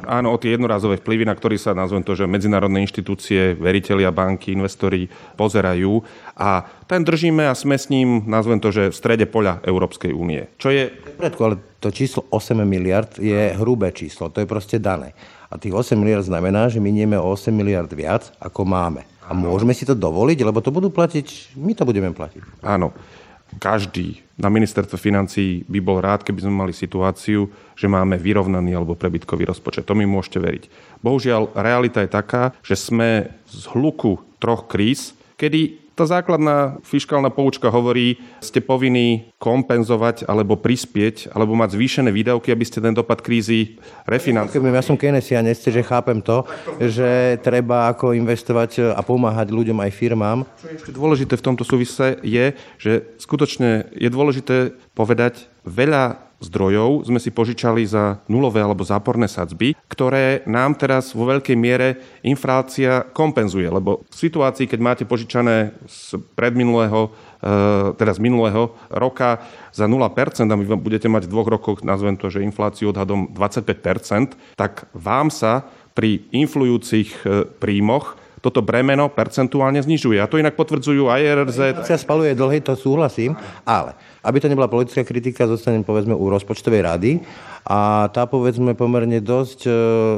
Áno, 0.05 0.33
o 0.33 0.37
tie 0.37 0.53
jednorazové 0.53 1.01
vplyvy, 1.01 1.25
na 1.25 1.33
ktorý 1.33 1.57
sa, 1.57 1.73
nazvem 1.73 2.05
to, 2.05 2.13
že 2.13 2.29
medzinárodné 2.29 2.85
inštitúcie, 2.85 3.57
veriteľia, 3.57 4.13
banky, 4.13 4.53
investori 4.53 5.09
pozerajú 5.35 6.05
a 6.37 6.61
ten 6.85 7.01
držíme 7.01 7.49
a 7.49 7.57
sme 7.57 7.75
s 7.75 7.89
ním, 7.89 8.29
nazvem 8.29 8.61
to, 8.61 8.69
že 8.69 8.93
v 8.93 8.95
strede 8.95 9.25
poľa 9.25 9.65
Európskej 9.65 10.13
únie. 10.13 10.45
Čo 10.61 10.69
je... 10.69 10.93
Predko, 11.17 11.41
ale 11.41 11.55
to 11.81 11.89
číslo 11.89 12.29
8 12.29 12.61
miliard 12.61 13.17
je 13.17 13.57
hrubé 13.57 13.89
číslo, 13.89 14.29
to 14.29 14.45
je 14.45 14.47
proste 14.47 14.77
dané. 14.77 15.17
A 15.51 15.59
tých 15.59 15.75
8 15.75 15.99
miliard 15.99 16.23
znamená, 16.23 16.71
že 16.71 16.79
minieme 16.79 17.19
o 17.19 17.27
8 17.35 17.51
miliard 17.51 17.91
viac, 17.91 18.31
ako 18.39 18.63
máme. 18.63 19.03
A 19.27 19.35
môžeme 19.35 19.75
si 19.75 19.83
to 19.83 19.91
dovoliť, 19.91 20.39
lebo 20.47 20.63
to 20.63 20.71
budú 20.71 20.87
platiť, 20.87 21.55
my 21.59 21.75
to 21.75 21.83
budeme 21.83 22.15
platiť. 22.15 22.63
Áno. 22.63 22.95
Každý 23.51 24.23
na 24.39 24.47
ministerstve 24.47 24.95
financí 24.95 25.67
by 25.67 25.79
bol 25.83 25.99
rád, 25.99 26.23
keby 26.23 26.47
sme 26.47 26.55
mali 26.55 26.71
situáciu, 26.71 27.51
že 27.75 27.91
máme 27.91 28.15
vyrovnaný 28.15 28.79
alebo 28.79 28.95
prebytkový 28.95 29.43
rozpočet. 29.43 29.83
To 29.91 29.91
mi 29.91 30.07
môžete 30.07 30.39
veriť. 30.39 30.63
Bohužiaľ, 31.03 31.51
realita 31.59 31.99
je 31.99 32.15
taká, 32.15 32.55
že 32.63 32.79
sme 32.79 33.27
z 33.51 33.67
hluku 33.75 34.23
troch 34.39 34.71
kríz, 34.71 35.11
kedy 35.35 35.90
tá 36.01 36.09
základná 36.09 36.81
fiskálna 36.81 37.29
poučka 37.29 37.69
hovorí, 37.69 38.17
ste 38.41 38.57
povinní 38.57 39.29
kompenzovať 39.37 40.25
alebo 40.25 40.57
prispieť, 40.57 41.29
alebo 41.29 41.53
mať 41.53 41.77
zvýšené 41.77 42.09
výdavky, 42.09 42.49
aby 42.49 42.65
ste 42.65 42.81
ten 42.81 42.97
dopad 42.97 43.21
krízy 43.21 43.77
refinancovali. 44.09 44.73
Ja 44.73 44.81
som 44.81 44.97
keynesian, 44.97 45.45
že 45.45 45.85
chápem 45.85 46.17
to, 46.25 46.41
že 46.81 47.37
treba 47.45 47.93
ako 47.93 48.17
investovať 48.17 48.97
a 48.97 49.01
pomáhať 49.05 49.53
ľuďom 49.53 49.77
aj 49.77 49.91
firmám. 49.93 50.41
Čo 50.57 50.65
je 50.65 50.75
ešte 50.81 50.91
dôležité 50.97 51.33
v 51.37 51.45
tomto 51.45 51.61
súvise 51.61 52.17
je, 52.25 52.57
že 52.81 53.13
skutočne 53.21 53.93
je 53.93 54.09
dôležité 54.09 54.73
povedať, 54.97 55.45
veľa 55.61 56.30
zdrojov 56.41 57.05
sme 57.05 57.21
si 57.21 57.29
požičali 57.29 57.85
za 57.85 58.19
nulové 58.25 58.59
alebo 58.65 58.81
záporné 58.81 59.29
sadzby, 59.29 59.77
ktoré 59.85 60.41
nám 60.49 60.75
teraz 60.75 61.13
vo 61.13 61.29
veľkej 61.29 61.55
miere 61.55 62.01
inflácia 62.25 63.05
kompenzuje. 63.13 63.69
Lebo 63.69 64.03
v 64.09 64.15
situácii, 64.17 64.65
keď 64.65 64.79
máte 64.81 65.03
požičané 65.05 65.77
z 65.85 66.17
predminulého 66.33 67.13
eh, 67.39 67.93
teda 67.95 68.11
z 68.17 68.19
minulého 68.19 68.73
roka 68.89 69.45
za 69.69 69.85
0% 69.85 70.01
a 70.49 70.55
vy 70.57 70.65
budete 70.75 71.07
mať 71.07 71.29
v 71.29 71.31
dvoch 71.31 71.47
rokoch, 71.47 71.85
nazvem 71.85 72.17
to, 72.17 72.33
že 72.33 72.43
infláciu 72.43 72.89
odhadom 72.91 73.29
25%, 73.31 74.57
tak 74.57 74.89
vám 74.97 75.29
sa 75.29 75.69
pri 75.93 76.25
influjúcich 76.33 77.09
eh, 77.23 77.45
príjmoch 77.61 78.17
toto 78.41 78.65
bremeno 78.65 79.05
percentuálne 79.13 79.77
znižuje. 79.85 80.17
A 80.17 80.25
to 80.25 80.41
inak 80.41 80.57
potvrdzujú 80.57 81.07
aj 81.07 81.21
RRZ. 81.21 81.59
Sa 81.85 81.97
spaluje 82.01 82.33
dlhy, 82.33 82.65
to 82.65 82.73
súhlasím, 82.73 83.37
ale 83.61 83.93
aby 84.21 84.37
to 84.37 84.49
nebola 84.49 84.69
politická 84.69 85.01
kritika, 85.01 85.49
zostanem 85.49 85.81
povedzme 85.81 86.13
u 86.13 86.29
rozpočtovej 86.29 86.81
rady 86.81 87.11
a 87.61 88.09
tá 88.09 88.25
povedzme 88.25 88.73
pomerne 88.73 89.21
dosť 89.21 89.59
e, 89.65 89.71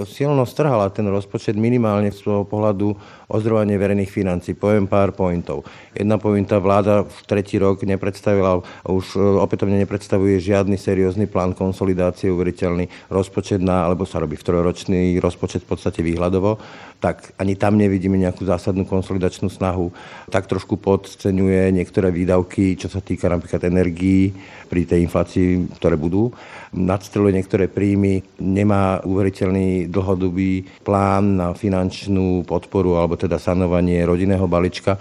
silno 0.07 0.47
strhala 0.47 0.87
ten 0.87 1.03
rozpočet 1.11 1.59
minimálne 1.59 2.07
z 2.07 2.23
toho 2.23 2.47
pohľadu 2.47 2.95
ozdrovanie 3.27 3.75
verejných 3.75 4.07
financí. 4.07 4.55
Poviem 4.55 4.87
pár 4.87 5.11
pointov. 5.11 5.67
Jedna 5.91 6.15
pointa, 6.15 6.63
vláda 6.63 7.03
v 7.03 7.19
tretí 7.27 7.59
rok 7.59 7.83
nepredstavila, 7.83 8.63
už 8.87 9.19
e, 9.19 9.23
opätovne 9.43 9.75
nepredstavuje 9.83 10.39
žiadny 10.39 10.79
seriózny 10.79 11.27
plán 11.27 11.51
konsolidácie, 11.51 12.31
uveriteľný 12.31 12.87
rozpočet 13.11 13.59
na, 13.59 13.91
alebo 13.91 14.07
sa 14.07 14.23
robí 14.23 14.39
v 14.39 14.47
trojročný 14.47 15.19
rozpočet 15.19 15.67
v 15.67 15.75
podstate 15.75 15.99
výhľadovo, 15.99 16.63
tak 17.03 17.35
ani 17.35 17.59
tam 17.59 17.75
nevidíme 17.75 18.15
nejakú 18.15 18.47
zásadnú 18.47 18.87
konsolidačnú 18.87 19.51
snahu. 19.51 19.91
Tak 20.31 20.47
trošku 20.47 20.79
podceňuje 20.79 21.75
niektoré 21.75 22.07
výdavky, 22.15 22.79
čo 22.79 22.87
sa 22.87 23.03
týka 23.03 23.27
napríklad 23.27 23.67
energií 23.93 24.33
pri 24.73 24.89
tej 24.89 25.05
inflácii, 25.05 25.77
ktoré 25.77 25.93
budú 25.93 26.33
nadstreluje 26.73 27.37
niektoré 27.37 27.69
príjmy, 27.69 28.25
nemá 28.41 28.97
uveriteľný 29.05 29.93
dlhodobý 29.93 30.65
plán 30.81 31.37
na 31.37 31.53
finančnú 31.53 32.41
podporu 32.49 32.97
alebo 32.97 33.13
teda 33.13 33.37
sanovanie 33.37 34.01
rodinného 34.01 34.49
balíčka. 34.49 34.97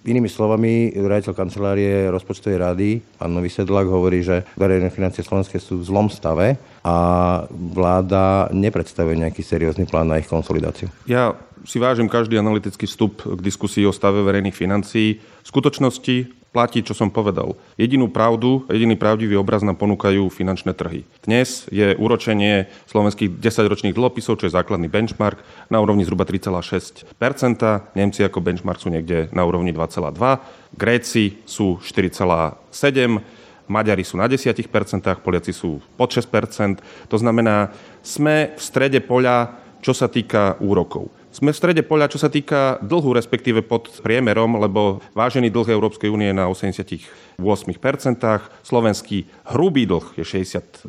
Inými 0.00 0.32
slovami, 0.32 0.96
riaditeľ 0.96 1.36
kancelárie 1.36 2.08
rozpočtovej 2.08 2.56
rady, 2.56 2.90
pán 3.20 3.36
Nový 3.36 3.52
Sedlak, 3.52 3.84
hovorí, 3.84 4.24
že 4.24 4.48
verejné 4.56 4.88
financie 4.88 5.20
slovenské 5.20 5.60
sú 5.60 5.84
v 5.84 5.92
zlom 5.92 6.08
stave 6.08 6.56
a 6.80 6.96
vláda 7.52 8.48
nepredstavuje 8.48 9.20
nejaký 9.20 9.44
seriózny 9.44 9.84
plán 9.84 10.08
na 10.08 10.16
ich 10.16 10.24
konsolidáciu. 10.24 10.88
Ja 11.04 11.36
si 11.64 11.76
vážim 11.80 12.08
každý 12.08 12.38
analytický 12.38 12.86
vstup 12.86 13.24
k 13.24 13.40
diskusii 13.40 13.84
o 13.88 13.92
stave 13.92 14.22
verejných 14.24 14.56
financií. 14.56 15.20
V 15.20 15.46
skutočnosti 15.48 16.40
platí, 16.50 16.82
čo 16.82 16.98
som 16.98 17.14
povedal. 17.14 17.54
Jedinú 17.78 18.10
pravdu, 18.10 18.66
jediný 18.66 18.98
pravdivý 18.98 19.38
obraz 19.38 19.62
nám 19.62 19.78
ponúkajú 19.78 20.26
finančné 20.34 20.74
trhy. 20.74 21.06
Dnes 21.22 21.70
je 21.70 21.94
úročenie 21.94 22.66
slovenských 22.90 23.38
10-ročných 23.38 23.94
dlhopisov, 23.94 24.42
čo 24.42 24.50
je 24.50 24.56
základný 24.58 24.90
benchmark, 24.90 25.38
na 25.70 25.78
úrovni 25.78 26.02
zhruba 26.02 26.26
3,6% 26.26 27.14
Nemci 27.94 28.20
ako 28.26 28.38
benchmark 28.42 28.82
sú 28.82 28.90
niekde 28.90 29.30
na 29.30 29.46
úrovni 29.46 29.70
2,2 29.70 30.74
Gréci 30.74 31.38
sú 31.46 31.78
4,7 31.78 33.40
Maďari 33.70 34.02
sú 34.02 34.18
na 34.18 34.26
10%, 34.26 34.66
Poliaci 35.22 35.54
sú 35.54 35.78
pod 35.94 36.10
6%. 36.10 37.06
To 37.06 37.16
znamená, 37.16 37.70
sme 38.02 38.58
v 38.58 38.62
strede 38.62 38.98
poľa, 38.98 39.62
čo 39.78 39.94
sa 39.94 40.10
týka 40.10 40.58
úrokov. 40.58 41.19
Sme 41.40 41.56
v 41.56 41.60
strede 41.64 41.80
poľa, 41.80 42.12
čo 42.12 42.20
sa 42.20 42.28
týka 42.28 42.76
dlhu, 42.84 43.16
respektíve 43.16 43.64
pod 43.64 43.88
priemerom, 44.04 44.60
lebo 44.60 45.00
vážený 45.16 45.48
dlh 45.48 45.72
Európskej 45.72 46.12
únie 46.12 46.28
je 46.28 46.36
na 46.36 46.52
88%, 46.52 47.40
slovenský 48.60 49.24
hrubý 49.48 49.88
dlh 49.88 50.20
je 50.20 50.24
62%, 50.44 50.84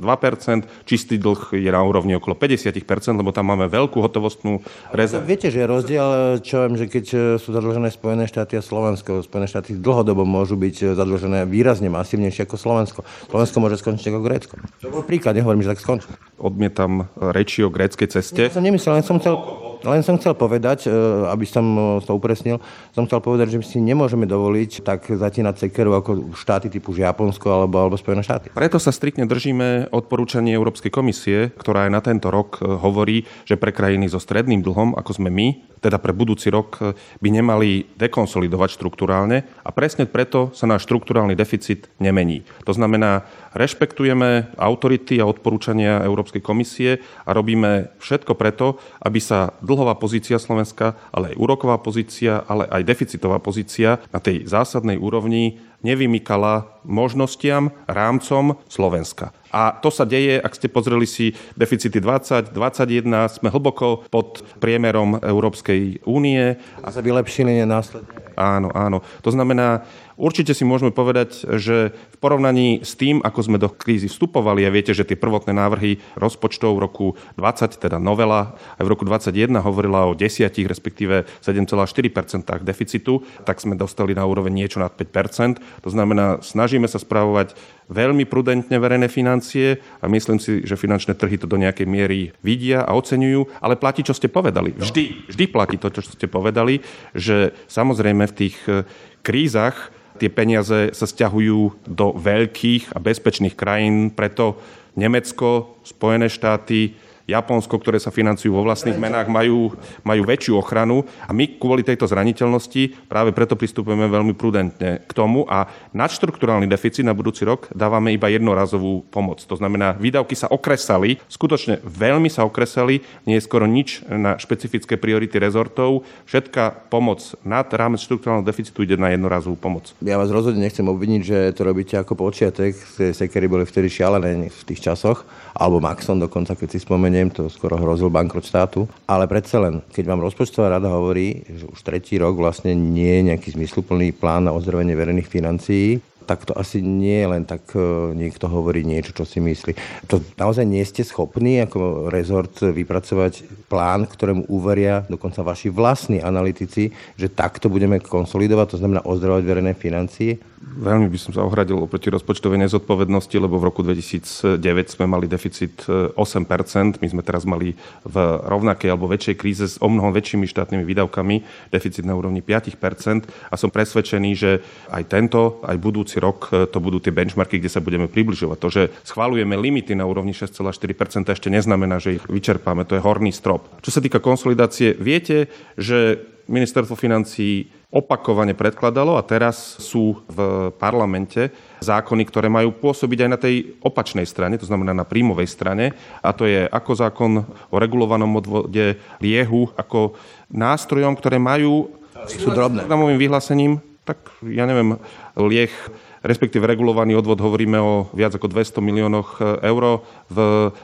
čistý 0.84 1.16
dlh 1.16 1.56
je 1.56 1.72
na 1.72 1.80
úrovni 1.80 2.20
okolo 2.20 2.36
50%, 2.36 2.84
lebo 3.16 3.32
tam 3.32 3.48
máme 3.48 3.72
veľkú 3.72 4.04
hotovostnú 4.04 4.60
rezervu. 4.92 5.24
Viete, 5.24 5.48
že 5.56 5.64
je 5.64 5.72
rozdiel, 5.72 6.08
čo 6.44 6.68
viem, 6.68 6.76
že 6.76 6.92
keď 6.92 7.06
sú 7.40 7.56
zadlžené 7.56 7.88
Spojené 7.88 8.28
štáty 8.28 8.60
a 8.60 8.62
Slovensko, 8.62 9.24
Spojené 9.24 9.48
štáty 9.48 9.80
dlhodobo 9.80 10.28
môžu 10.28 10.60
byť 10.60 11.00
zadlžené 11.00 11.48
výrazne 11.48 11.88
masívnejšie 11.88 12.44
ako 12.44 12.60
Slovensko. 12.60 13.00
Slovensko 13.32 13.58
môže 13.64 13.80
skončiť 13.80 14.12
ako 14.12 14.20
Grécko. 14.20 14.60
To 14.84 14.92
bol 14.92 15.08
príklad, 15.08 15.40
nehovorím, 15.40 15.64
že 15.64 15.72
tak 15.72 15.80
skončí. 15.80 16.12
Odmietam 16.36 17.08
reči 17.16 17.64
o 17.64 17.72
gréckej 17.72 18.20
ceste. 18.20 18.52
Ja 18.52 18.52
som 18.52 18.68
nemyslel, 18.68 19.00
len 19.00 19.08
som 19.08 19.16
chcel 19.16 19.40
len 19.84 20.02
som 20.06 20.18
chcel 20.18 20.38
povedať, 20.38 20.86
e, 20.86 20.94
aby 21.30 21.46
som 21.46 21.66
e, 21.74 21.82
to 22.06 22.14
upresnil, 22.14 22.62
som 22.94 23.06
chcel 23.10 23.20
povedať, 23.22 23.56
že 23.56 23.60
my 23.60 23.66
si 23.66 23.78
nemôžeme 23.82 24.26
dovoliť 24.30 24.86
tak 24.86 25.10
zatínať 25.10 25.68
sekeru 25.68 25.98
ako 25.98 26.34
štáty 26.38 26.70
typu 26.70 26.94
Japonsko 26.94 27.50
alebo, 27.50 27.82
alebo 27.82 27.96
Spojené 27.98 28.22
štáty. 28.22 28.54
Preto 28.54 28.78
sa 28.78 28.94
striktne 28.94 29.26
držíme 29.26 29.90
odporúčanie 29.90 30.54
Európskej 30.54 30.94
komisie, 30.94 31.50
ktorá 31.58 31.90
aj 31.90 31.92
na 31.92 32.02
tento 32.02 32.30
rok 32.30 32.62
e, 32.62 32.68
hovorí, 32.68 33.26
že 33.46 33.58
pre 33.58 33.74
krajiny 33.74 34.10
so 34.10 34.22
stredným 34.22 34.62
dlhom, 34.62 34.94
ako 34.98 35.18
sme 35.18 35.34
my, 35.34 35.48
teda 35.82 35.98
pre 35.98 36.14
budúci 36.14 36.54
rok 36.54 36.78
by 37.18 37.30
nemali 37.34 37.98
dekonsolidovať 37.98 38.70
štruktúrálne 38.78 39.42
a 39.66 39.70
presne 39.74 40.06
preto 40.06 40.54
sa 40.54 40.70
náš 40.70 40.86
štruktúrálny 40.86 41.34
deficit 41.34 41.90
nemení. 41.98 42.46
To 42.70 42.72
znamená, 42.78 43.26
rešpektujeme 43.52 44.56
autority 44.56 45.20
a 45.20 45.28
odporúčania 45.28 46.04
Európskej 46.04 46.40
komisie 46.40 47.04
a 47.28 47.36
robíme 47.36 47.96
všetko 48.00 48.34
preto, 48.36 48.80
aby 49.04 49.20
sa 49.20 49.56
dlhová 49.60 50.00
pozícia 50.00 50.40
Slovenska, 50.40 50.96
ale 51.12 51.36
aj 51.36 51.40
úroková 51.40 51.80
pozícia, 51.84 52.44
ale 52.48 52.68
aj 52.72 52.88
deficitová 52.88 53.38
pozícia 53.44 54.00
na 54.12 54.20
tej 54.24 54.48
zásadnej 54.48 54.96
úrovni 54.96 55.60
nevymykala 55.82 56.81
možnostiam, 56.84 57.72
rámcom 57.88 58.58
Slovenska. 58.68 59.32
A 59.52 59.76
to 59.76 59.92
sa 59.92 60.08
deje, 60.08 60.40
ak 60.40 60.56
ste 60.56 60.72
pozreli 60.72 61.04
si 61.04 61.36
deficity 61.60 62.00
20, 62.00 62.56
21, 62.56 63.04
sme 63.28 63.52
hlboko 63.52 64.08
pod 64.08 64.40
priemerom 64.64 65.20
Európskej 65.20 66.08
únie. 66.08 66.56
A 66.80 66.88
sa 66.88 67.04
vylepšili 67.04 67.60
následne. 67.68 68.32
Áno, 68.40 68.72
áno. 68.72 69.04
To 69.22 69.30
znamená, 69.30 69.84
Určite 70.22 70.54
si 70.54 70.62
môžeme 70.62 70.94
povedať, 70.94 71.50
že 71.58 71.98
v 71.98 72.18
porovnaní 72.22 72.86
s 72.86 72.94
tým, 72.94 73.26
ako 73.26 73.40
sme 73.42 73.58
do 73.58 73.74
krízy 73.74 74.06
vstupovali, 74.06 74.62
a 74.62 74.70
viete, 74.70 74.94
že 74.94 75.02
tie 75.02 75.18
prvotné 75.18 75.50
návrhy 75.50 75.98
rozpočtov 76.14 76.78
v 76.78 76.84
roku 76.86 77.06
20, 77.42 77.82
teda 77.82 77.98
novela, 77.98 78.54
aj 78.78 78.86
v 78.86 78.92
roku 78.94 79.02
21 79.02 79.58
hovorila 79.66 80.06
o 80.06 80.14
10, 80.14 80.54
respektíve 80.70 81.26
7,4% 81.42 82.62
deficitu, 82.62 83.26
tak 83.50 83.58
sme 83.66 83.74
dostali 83.74 84.14
na 84.14 84.22
úroveň 84.30 84.54
niečo 84.54 84.78
nad 84.78 84.94
5% 84.94 85.58
To 85.82 85.90
znamená, 85.90 86.46
snažíme 86.46 86.62
sa 86.88 87.02
spravovať 87.02 87.58
veľmi 87.92 88.24
prudentne 88.24 88.78
verejné 88.80 89.12
financie 89.12 89.82
a 90.00 90.06
myslím 90.08 90.40
si, 90.40 90.64
že 90.64 90.80
finančné 90.80 91.18
trhy 91.18 91.36
to 91.36 91.50
do 91.50 91.60
nejakej 91.60 91.90
miery 91.90 92.32
vidia 92.40 92.88
a 92.88 92.96
oceňujú, 92.96 93.60
ale 93.60 93.76
platí, 93.76 94.06
čo 94.06 94.16
ste 94.16 94.32
povedali. 94.32 94.78
Vždy, 94.78 95.28
vždy 95.28 95.46
platí 95.52 95.76
to, 95.76 95.92
čo 95.92 96.06
ste 96.06 96.32
povedali, 96.32 96.80
že 97.12 97.52
samozrejme 97.68 98.24
v 98.32 98.38
tých 98.38 98.58
eh, 98.72 98.88
krízach 99.26 99.92
tie 100.22 100.30
peniaze 100.30 100.94
sa 100.94 101.06
stiahujú 101.10 101.90
do 101.90 102.14
veľkých 102.14 102.94
a 102.94 103.02
bezpečných 103.02 103.58
krajín, 103.58 104.14
preto 104.14 104.62
Nemecko, 104.94 105.82
Spojené 105.82 106.30
štáty, 106.30 106.94
Japonsko, 107.32 107.80
ktoré 107.80 107.98
sa 107.98 108.12
financujú 108.12 108.52
vo 108.52 108.68
vlastných 108.68 109.00
menách, 109.00 109.32
majú, 109.32 109.74
majú 110.04 110.22
väčšiu 110.28 110.60
ochranu 110.60 111.08
a 111.24 111.32
my 111.32 111.58
kvôli 111.58 111.82
tejto 111.88 112.06
zraniteľnosti 112.06 113.08
práve 113.08 113.32
preto 113.32 113.56
pristupujeme 113.56 114.12
veľmi 114.12 114.36
prudentne 114.36 115.04
k 115.08 115.12
tomu 115.16 115.48
a 115.48 115.72
nadštruktúrálny 115.96 116.68
deficit 116.68 117.08
na 117.08 117.16
budúci 117.16 117.48
rok 117.48 117.72
dávame 117.72 118.12
iba 118.12 118.28
jednorazovú 118.28 119.08
pomoc. 119.08 119.44
To 119.46 119.56
znamená, 119.56 119.96
výdavky 119.96 120.34
sa 120.34 120.50
okresali, 120.50 121.22
skutočne 121.30 121.80
veľmi 121.86 122.28
sa 122.28 122.44
okresali, 122.44 123.06
nie 123.30 123.38
je 123.38 123.46
skoro 123.46 123.70
nič 123.70 124.02
na 124.10 124.36
špecifické 124.42 124.98
priority 124.98 125.38
rezortov. 125.38 126.04
Všetká 126.26 126.90
pomoc 126.90 127.22
nad 127.46 127.70
rámec 127.70 128.02
štruktúrálneho 128.02 128.48
deficitu 128.48 128.82
ide 128.82 128.98
na 128.98 129.14
jednorazovú 129.14 129.56
pomoc. 129.56 129.94
Ja 130.02 130.18
vás 130.18 130.34
rozhodne 130.34 130.66
nechcem 130.66 130.88
obviniť, 130.90 131.22
že 131.22 131.38
to 131.54 131.62
robíte 131.62 131.94
ako 132.02 132.18
počiatek. 132.18 132.74
Sekery 133.14 133.46
boli 133.46 133.70
vtedy 133.70 133.88
šialené 133.88 134.50
v 134.50 134.62
tých 134.66 134.82
časoch, 134.82 135.22
alebo 135.54 135.78
Maxon 135.78 136.18
dokonca, 136.18 136.58
keď 136.58 136.74
si 136.74 136.80
spomeniem 136.82 137.21
neviem, 137.22 137.38
to 137.38 137.54
skoro 137.54 137.78
hrozil 137.78 138.10
bankrot 138.10 138.50
štátu. 138.50 138.90
Ale 139.06 139.30
predsa 139.30 139.62
len, 139.62 139.86
keď 139.94 140.10
vám 140.10 140.26
rozpočtová 140.26 140.74
rada 140.74 140.90
hovorí, 140.90 141.46
že 141.46 141.70
už 141.70 141.78
tretí 141.86 142.18
rok 142.18 142.34
vlastne 142.34 142.74
nie 142.74 143.22
je 143.22 143.28
nejaký 143.30 143.54
zmysluplný 143.54 144.18
plán 144.18 144.50
na 144.50 144.58
ozdravenie 144.58 144.98
verejných 144.98 145.30
financií, 145.30 146.02
tak 146.24 146.46
to 146.46 146.54
asi 146.54 146.80
nie 146.80 147.22
je 147.22 147.28
len 147.28 147.44
tak 147.44 147.64
e, 147.74 148.14
niekto 148.16 148.48
hovorí 148.48 148.86
niečo, 148.86 149.14
čo 149.14 149.24
si 149.28 149.42
myslí. 149.42 150.06
To 150.08 150.22
naozaj 150.38 150.66
nie 150.66 150.84
ste 150.86 151.02
schopní 151.06 151.62
ako 151.66 152.10
rezort 152.10 152.54
vypracovať 152.62 153.68
plán, 153.72 154.10
ktorému 154.10 154.50
uveria 154.52 155.04
dokonca 155.08 155.46
vaši 155.46 155.72
vlastní 155.72 156.20
analytici, 156.20 156.92
že 157.16 157.32
takto 157.32 157.72
budeme 157.72 158.02
konsolidovať, 158.04 158.76
to 158.76 158.82
znamená 158.82 159.02
ozdravovať 159.06 159.44
verejné 159.48 159.74
financie? 159.78 160.40
Veľmi 160.62 161.10
by 161.10 161.18
som 161.18 161.32
sa 161.34 161.42
ohradil 161.42 161.76
oproti 161.82 162.14
rozpočtovej 162.14 162.62
nezodpovednosti, 162.64 163.34
lebo 163.34 163.58
v 163.58 163.68
roku 163.68 163.82
2009 163.82 164.62
sme 164.94 165.10
mali 165.10 165.26
deficit 165.26 165.84
8%, 165.90 166.16
e, 166.16 167.02
my 167.02 167.08
sme 167.10 167.22
teraz 167.26 167.50
mali 167.50 167.74
v 168.06 168.16
rovnakej 168.46 168.94
alebo 168.94 169.10
väčšej 169.10 169.36
kríze 169.42 169.66
s 169.66 169.82
o 169.82 169.90
mnoho 169.90 170.14
väčšími 170.14 170.46
štátnymi 170.46 170.86
výdavkami 170.86 171.36
deficit 171.74 172.06
na 172.06 172.14
úrovni 172.14 172.46
5% 172.46 173.26
a 173.50 173.56
som 173.58 173.74
presvedčený, 173.74 174.30
že 174.38 174.52
aj 174.94 175.04
tento, 175.10 175.64
aj 175.66 175.78
budúci 175.82 176.11
rok 176.20 176.52
e, 176.52 176.66
to 176.68 176.82
budú 176.84 177.00
tie 177.00 177.14
benchmarky, 177.14 177.62
kde 177.62 177.72
sa 177.72 177.80
budeme 177.80 178.10
približovať. 178.12 178.58
To, 178.60 178.70
že 178.74 178.84
schválujeme 179.06 179.56
limity 179.56 179.94
na 179.96 180.10
úrovni 180.10 180.34
6,4% 180.34 181.32
ešte 181.32 181.48
neznamená, 181.48 182.02
že 182.02 182.20
ich 182.20 182.26
vyčerpáme, 182.28 182.84
to 182.84 182.98
je 182.98 183.06
horný 183.06 183.30
strop. 183.32 183.70
Čo 183.86 183.96
sa 183.96 184.04
týka 184.04 184.20
konsolidácie, 184.20 184.98
viete, 184.98 185.48
že 185.78 186.20
ministerstvo 186.52 187.00
financí 187.00 187.72
opakovane 187.92 188.56
predkladalo 188.56 189.20
a 189.20 189.28
teraz 189.28 189.80
sú 189.84 190.24
v 190.32 190.72
parlamente 190.80 191.52
zákony, 191.84 192.24
ktoré 192.24 192.48
majú 192.48 192.72
pôsobiť 192.72 193.28
aj 193.28 193.30
na 193.30 193.40
tej 193.40 193.76
opačnej 193.84 194.24
strane, 194.24 194.56
to 194.56 194.68
znamená 194.68 194.96
na 194.96 195.04
príjmovej 195.04 195.48
strane. 195.52 195.92
A 196.24 196.32
to 196.32 196.48
je 196.48 196.68
ako 196.72 196.92
zákon 196.96 197.32
o 197.44 197.76
regulovanom 197.76 198.32
odvode 198.40 198.96
liehu, 199.20 199.76
ako 199.76 200.16
nástrojom, 200.48 201.20
ktoré 201.20 201.36
majú 201.36 201.92
sú 202.28 202.54
drobné. 202.54 202.88
vyhlásením, 203.20 203.84
tak 204.06 204.18
ja 204.42 204.66
neviem, 204.66 204.98
lieh 205.38 205.74
respektíve 206.22 206.66
regulovaný 206.70 207.18
odvod 207.18 207.42
hovoríme 207.42 207.78
o 207.82 208.08
viac 208.14 208.38
ako 208.38 208.48
200 208.48 208.82
miliónoch 208.82 209.30
e, 209.42 209.44
eur, 209.66 210.06
v 210.30 210.38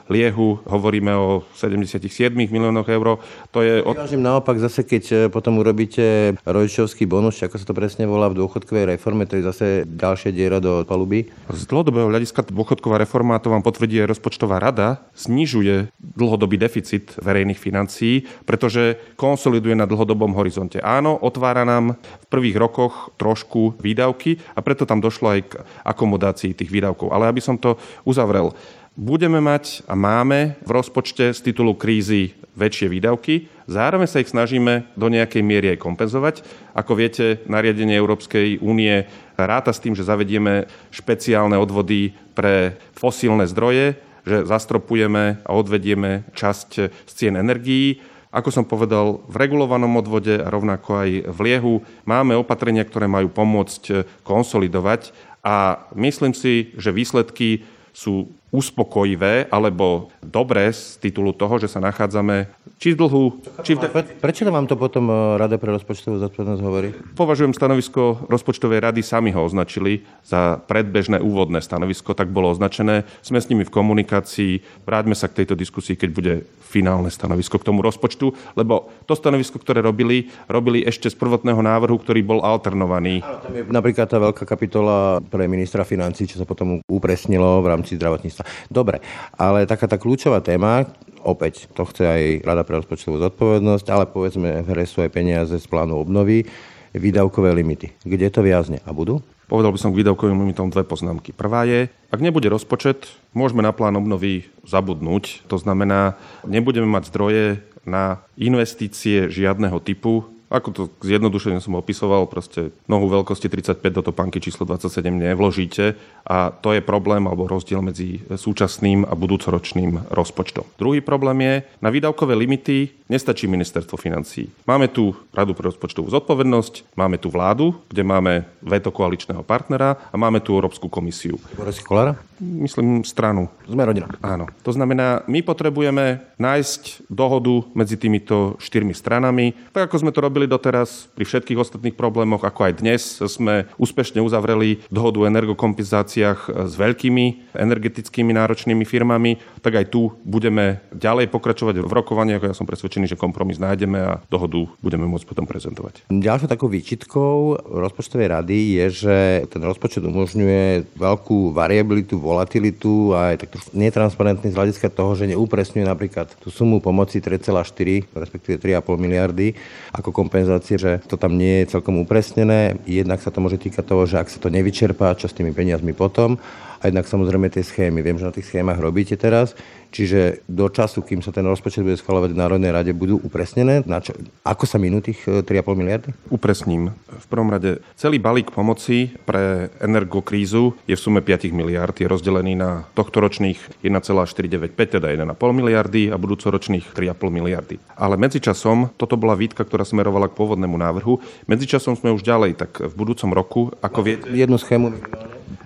Liehu 0.09 0.59
hovoríme 0.65 1.13
o 1.13 1.45
77 1.53 2.33
miliónoch 2.33 2.89
eur. 2.89 3.21
To 3.53 3.59
je 3.61 3.85
od... 3.85 3.95
Naopak 4.17 4.57
zase, 4.57 4.83
keď 4.83 5.03
e, 5.07 5.15
potom 5.29 5.61
urobíte 5.61 6.35
rodičovský 6.43 7.05
bonus, 7.05 7.39
ako 7.45 7.55
sa 7.61 7.65
to 7.69 7.77
presne 7.77 8.09
volá 8.09 8.27
v 8.33 8.41
dôchodkovej 8.41 8.97
reforme, 8.97 9.29
to 9.29 9.37
je 9.37 9.45
zase 9.45 9.65
ďalšia 9.85 10.33
diera 10.33 10.57
do 10.57 10.81
paluby. 10.83 11.29
Z 11.53 11.69
dlhodobého 11.69 12.09
hľadiska 12.09 12.49
dôchodková 12.49 12.97
reforma, 12.97 13.37
to 13.37 13.53
vám 13.53 13.61
potvrdí 13.61 14.01
rozpočtová 14.09 14.57
rada, 14.57 15.05
znižuje 15.13 15.93
dlhodobý 16.01 16.57
deficit 16.57 17.13
verejných 17.21 17.61
financií, 17.61 18.25
pretože 18.49 18.97
konsoliduje 19.15 19.77
na 19.77 19.85
dlhodobom 19.85 20.33
horizonte. 20.33 20.81
Áno, 20.81 21.13
otvára 21.13 21.61
nám 21.61 21.95
v 22.01 22.25
prvých 22.27 22.57
rokoch 22.57 23.13
trošku 23.21 23.77
výdavky 23.77 24.41
a 24.57 24.59
preto 24.65 24.89
tam 24.89 24.97
došlo 24.97 25.26
aj 25.31 25.39
k 25.47 25.53
akomodácii 25.83 26.57
tých 26.57 26.71
výdavkov. 26.71 27.11
Ale 27.11 27.27
aby 27.27 27.41
som 27.43 27.59
to 27.59 27.75
uzavrel, 28.07 28.55
budeme 28.97 29.37
mať 29.37 29.85
a 29.85 29.93
máme 29.93 30.57
v 30.65 30.71
rozpočte 30.73 31.29
z 31.29 31.39
titulu 31.45 31.77
krízy 31.77 32.33
väčšie 32.57 32.89
výdavky, 32.89 33.45
zároveň 33.69 34.09
sa 34.09 34.21
ich 34.25 34.33
snažíme 34.33 34.89
do 34.97 35.07
nejakej 35.13 35.45
miery 35.45 35.77
aj 35.77 35.83
kompenzovať. 35.85 36.41
Ako 36.73 36.97
viete, 36.97 37.45
nariadenie 37.45 37.93
Európskej 37.93 38.57
únie 38.65 39.05
ráta 39.37 39.69
s 39.69 39.79
tým, 39.79 39.93
že 39.93 40.07
zavedieme 40.07 40.65
špeciálne 40.89 41.53
odvody 41.61 42.17
pre 42.33 42.81
fosílne 42.97 43.45
zdroje, 43.45 44.01
že 44.25 44.43
zastropujeme 44.49 45.45
a 45.45 45.51
odvedieme 45.53 46.25
časť 46.33 46.69
z 46.89 47.11
cien 47.13 47.37
energií 47.37 48.01
ako 48.31 48.49
som 48.51 48.65
povedal, 48.67 49.23
v 49.25 49.35
regulovanom 49.39 49.99
odvode 49.99 50.35
a 50.37 50.51
rovnako 50.51 50.89
aj 51.03 51.09
v 51.31 51.39
liehu 51.43 51.73
máme 52.03 52.35
opatrenia, 52.35 52.83
ktoré 52.83 53.07
majú 53.07 53.31
pomôcť 53.31 54.05
konsolidovať 54.27 55.15
a 55.47 55.87
myslím 55.95 56.35
si, 56.35 56.75
že 56.75 56.91
výsledky 56.91 57.63
sú 57.95 58.36
uspokojivé 58.51 59.51
alebo 59.51 60.07
dobré 60.23 60.71
z 60.71 60.99
titulu 61.03 61.35
toho, 61.35 61.59
že 61.59 61.67
sa 61.67 61.83
nachádzame 61.83 62.47
či 62.77 62.93
v 62.93 62.99
dlhu, 63.01 63.23
či 63.65 63.73
v... 63.73 63.89
Prečo 64.21 64.45
vám 64.45 64.69
to 64.69 64.77
potom 64.77 65.09
e, 65.09 65.13
Rada 65.41 65.57
pre 65.57 65.73
rozpočtovú 65.73 66.21
zodpovednosť 66.21 66.61
hovorí? 66.61 66.93
Považujem 67.17 67.57
stanovisko 67.57 68.29
rozpočtovej 68.29 68.85
rady, 68.85 69.01
sami 69.01 69.33
ho 69.33 69.41
označili 69.41 70.05
za 70.21 70.61
predbežné 70.61 71.17
úvodné 71.17 71.57
stanovisko, 71.65 72.13
tak 72.13 72.29
bolo 72.29 72.53
označené. 72.53 73.09
Sme 73.25 73.41
s 73.41 73.49
nimi 73.49 73.65
v 73.65 73.73
komunikácii, 73.73 74.85
vráťme 74.85 75.17
sa 75.17 75.25
k 75.25 75.41
tejto 75.41 75.57
diskusii, 75.57 75.97
keď 75.97 76.09
bude 76.13 76.33
finálne 76.67 77.09
stanovisko 77.09 77.57
k 77.57 77.67
tomu 77.71 77.81
rozpočtu, 77.81 78.53
lebo 78.53 78.91
to 79.09 79.17
stanovisko, 79.17 79.57
ktoré 79.57 79.81
robili, 79.81 80.29
robili 80.45 80.85
ešte 80.85 81.09
z 81.09 81.17
prvotného 81.17 81.57
návrhu, 81.57 81.97
ktorý 81.97 82.21
bol 82.21 82.45
alternovaný. 82.45 83.25
tam 83.25 83.53
je 83.57 83.63
napríklad 83.71 84.05
tá 84.05 84.21
veľká 84.21 84.45
kapitola 84.45 85.23
pre 85.23 85.49
ministra 85.49 85.81
financí, 85.81 86.29
čo 86.29 86.37
sa 86.37 86.45
potom 86.45 86.83
upresnilo 86.85 87.65
v 87.65 87.73
rámci 87.73 87.97
zdravotníctva. 87.97 88.36
Dobre, 88.67 89.01
ale 89.37 89.69
taká 89.69 89.87
tá 89.87 89.95
kľúčová 89.95 90.43
téma, 90.43 90.89
opäť 91.23 91.69
to 91.73 91.87
chce 91.87 92.03
aj 92.03 92.21
Rada 92.43 92.63
pre 92.67 92.79
rozpočtovú 92.81 93.17
zodpovednosť, 93.19 93.85
ale 93.89 94.05
povedzme 94.09 94.63
v 94.63 94.67
hre 94.73 94.85
sú 94.85 95.01
aj 95.01 95.11
peniaze 95.13 95.55
z 95.55 95.67
plánu 95.67 95.97
obnovy, 95.97 96.47
výdavkové 96.95 97.53
limity. 97.53 97.93
Kde 98.03 98.27
to 98.31 98.41
viazne? 98.41 98.81
A 98.87 98.91
budú? 98.95 99.21
Povedal 99.47 99.71
by 99.71 99.79
som 99.79 99.95
k 99.95 100.03
výdavkovým 100.03 100.43
limitom 100.43 100.67
dve 100.67 100.83
poznámky. 100.83 101.31
Prvá 101.31 101.63
je, 101.63 101.87
ak 102.11 102.19
nebude 102.19 102.51
rozpočet, 102.51 103.07
môžeme 103.31 103.63
na 103.63 103.71
plán 103.71 103.95
obnovy 103.95 104.51
zabudnúť. 104.67 105.47
To 105.47 105.55
znamená, 105.55 106.19
nebudeme 106.43 106.87
mať 106.87 107.07
zdroje 107.07 107.63
na 107.87 108.19
investície 108.35 109.31
žiadneho 109.31 109.79
typu, 109.79 110.27
ako 110.47 110.69
to 110.71 110.83
zjednodušene 111.03 111.59
som 111.59 111.75
opisoval, 111.75 112.23
proste 112.25 112.71
nohu 112.87 113.11
veľkosti 113.11 113.51
35 113.51 113.83
do 113.83 114.01
topánky 114.01 114.39
číslo 114.39 114.63
27 114.63 115.11
nevložíte 115.11 115.99
a 116.23 116.55
to 116.55 116.71
je 116.71 116.79
problém 116.79 117.27
alebo 117.27 117.51
rozdiel 117.51 117.83
medzi 117.83 118.23
súčasným 118.31 119.03
a 119.03 119.13
budúcoročným 119.13 120.07
rozpočtom. 120.11 120.63
Druhý 120.79 121.03
problém 121.03 121.43
je, 121.43 121.55
na 121.83 121.91
výdavkové 121.91 122.35
limity 122.35 122.96
nestačí 123.11 123.45
ministerstvo 123.51 123.99
financí. 123.99 124.47
Máme 124.63 124.87
tu 124.87 125.11
Radu 125.35 125.51
pre 125.51 125.67
rozpočtovú 125.67 126.07
zodpovednosť, 126.07 126.95
máme 126.95 127.19
tu 127.19 127.27
vládu, 127.27 127.75
kde 127.91 128.03
máme 128.07 128.47
veto 128.63 128.89
koaličného 128.89 129.43
partnera 129.43 129.99
a 130.09 130.15
máme 130.15 130.39
tu 130.39 130.55
Európsku 130.55 130.87
komisiu. 130.87 131.35
Boris 131.59 131.83
Kolára? 131.83 132.15
Myslím 132.37 133.01
stranu. 133.03 133.49
Sme 133.65 133.83
rodina. 133.83 134.13
Áno. 134.21 134.45
To 134.61 134.71
znamená, 134.71 135.25
my 135.25 135.41
potrebujeme 135.41 136.21
nájsť 136.37 137.09
dohodu 137.09 137.65
medzi 137.73 137.97
týmito 137.97 138.55
štyrmi 138.61 138.93
stranami, 138.93 139.57
tak 139.73 139.89
ako 139.89 140.05
sme 140.05 140.13
to 140.13 140.21
robili 140.21 140.37
robili 140.37 140.45
doteraz 140.45 141.09
pri 141.13 141.25
všetkých 141.27 141.57
ostatných 141.59 141.95
problémoch, 141.97 142.45
ako 142.45 142.71
aj 142.71 142.73
dnes 142.79 143.01
sme 143.25 143.67
úspešne 143.77 144.23
uzavreli 144.23 144.81
dohodu 144.87 145.21
o 145.21 145.29
energokompenzáciách 145.29 146.69
s 146.71 146.73
veľkými 146.77 147.57
energetickými 147.57 148.31
náročnými 148.31 148.85
firmami, 148.87 149.37
tak 149.61 149.81
aj 149.81 149.85
tu 149.91 150.15
budeme 150.23 150.81
ďalej 150.95 151.27
pokračovať 151.33 151.83
v 151.83 151.91
rokovaniach. 151.91 152.43
Ja 152.47 152.57
som 152.57 152.69
presvedčený, 152.69 152.96
že 153.05 153.19
kompromis 153.19 153.61
nájdeme 153.61 153.99
a 154.01 154.17
dohodu 154.33 154.65
budeme 154.81 155.05
môcť 155.05 155.29
potom 155.29 155.45
prezentovať. 155.45 156.09
Ďalšou 156.09 156.49
takou 156.49 156.65
výčitkou 156.65 157.69
rozpočtovej 157.69 158.33
rady 158.33 158.81
je, 158.81 158.85
že 159.05 159.17
ten 159.53 159.61
rozpočet 159.61 160.01
umožňuje 160.01 160.97
veľkú 160.97 161.53
variabilitu, 161.53 162.17
volatilitu 162.17 163.13
a 163.13 163.37
je 163.37 163.45
tak 163.45 163.53
netransparentný 163.77 164.49
z 164.49 164.57
hľadiska 164.57 164.89
toho, 164.89 165.13
že 165.13 165.29
neupresňuje 165.29 165.85
napríklad 165.85 166.33
tú 166.41 166.49
sumu 166.49 166.81
pomoci 166.81 167.21
3,4 167.21 168.07
respektíve 168.15 168.55
3,5 168.57 168.95
miliardy 168.95 169.53
ako 169.91 170.15
kompenzácie, 170.15 170.79
že 170.79 171.03
to 171.05 171.19
tam 171.19 171.35
nie 171.35 171.63
je 171.63 171.77
celkom 171.77 171.99
upresnené. 171.99 172.79
Jednak 172.87 173.19
sa 173.19 173.33
to 173.33 173.43
môže 173.43 173.59
týkať 173.59 173.83
toho, 173.83 174.03
že 174.05 174.21
ak 174.21 174.31
sa 174.31 174.39
to 174.39 174.47
nevyčerpá, 174.47 175.17
čo 175.19 175.27
s 175.27 175.35
tými 175.35 175.51
peniazmi 175.51 175.91
potom. 175.91 176.39
A 176.77 176.93
jednak 176.93 177.09
samozrejme 177.09 177.49
tie 177.49 177.65
schémy. 177.65 178.05
Viem, 178.05 178.21
že 178.21 178.29
na 178.29 178.35
tých 178.35 178.53
schémach 178.53 178.77
robíte 178.77 179.17
teraz. 179.17 179.57
Čiže 179.91 180.43
do 180.45 180.67
času, 180.67 181.01
kým 181.01 181.23
sa 181.23 181.31
ten 181.31 181.45
rozpočet 181.47 181.83
bude 181.83 181.97
schvalovať 181.97 182.35
v 182.35 182.39
Národnej 182.39 182.71
rade, 182.71 182.91
budú 182.91 183.17
upresnené? 183.23 183.81
Na 183.87 184.03
čo, 184.03 184.13
ako 184.43 184.63
sa 184.67 184.77
minú 184.77 184.99
tých 184.99 185.23
3,5 185.25 185.47
e, 185.47 185.75
miliardy? 185.75 186.09
Upresním. 186.29 186.91
V 187.07 187.27
prvom 187.27 187.49
rade 187.49 187.79
celý 187.95 188.19
balík 188.19 188.51
pomoci 188.51 189.11
pre 189.25 189.71
energokrízu 189.79 190.75
je 190.85 190.95
v 190.95 191.01
sume 191.01 191.21
5 191.23 191.49
miliard. 191.55 191.95
Je 191.95 192.07
rozdelený 192.07 192.59
na 192.59 192.85
tohtoročných 192.93 193.83
1,495, 193.83 194.99
teda 194.99 195.07
1,5 195.09 195.33
miliardy 195.55 196.11
a 196.11 196.15
budúcoročných 196.19 196.91
3,5 196.91 197.17
miliardy. 197.31 197.75
Ale 197.95 198.19
medzičasom, 198.19 198.93
toto 198.99 199.15
bola 199.15 199.33
výtka, 199.33 199.63
ktorá 199.63 199.87
smerovala 199.87 200.27
k 200.29 200.37
pôvodnému 200.37 200.75
návrhu, 200.75 201.19
medzičasom 201.47 201.95
sme 201.95 202.13
už 202.13 202.21
ďalej, 202.21 202.59
tak 202.59 202.71
v 202.83 202.93
budúcom 202.93 203.29
roku, 203.31 203.61
ako 203.79 203.99
viete... 204.03 204.25
Jednu 204.29 204.59
schému 204.59 204.93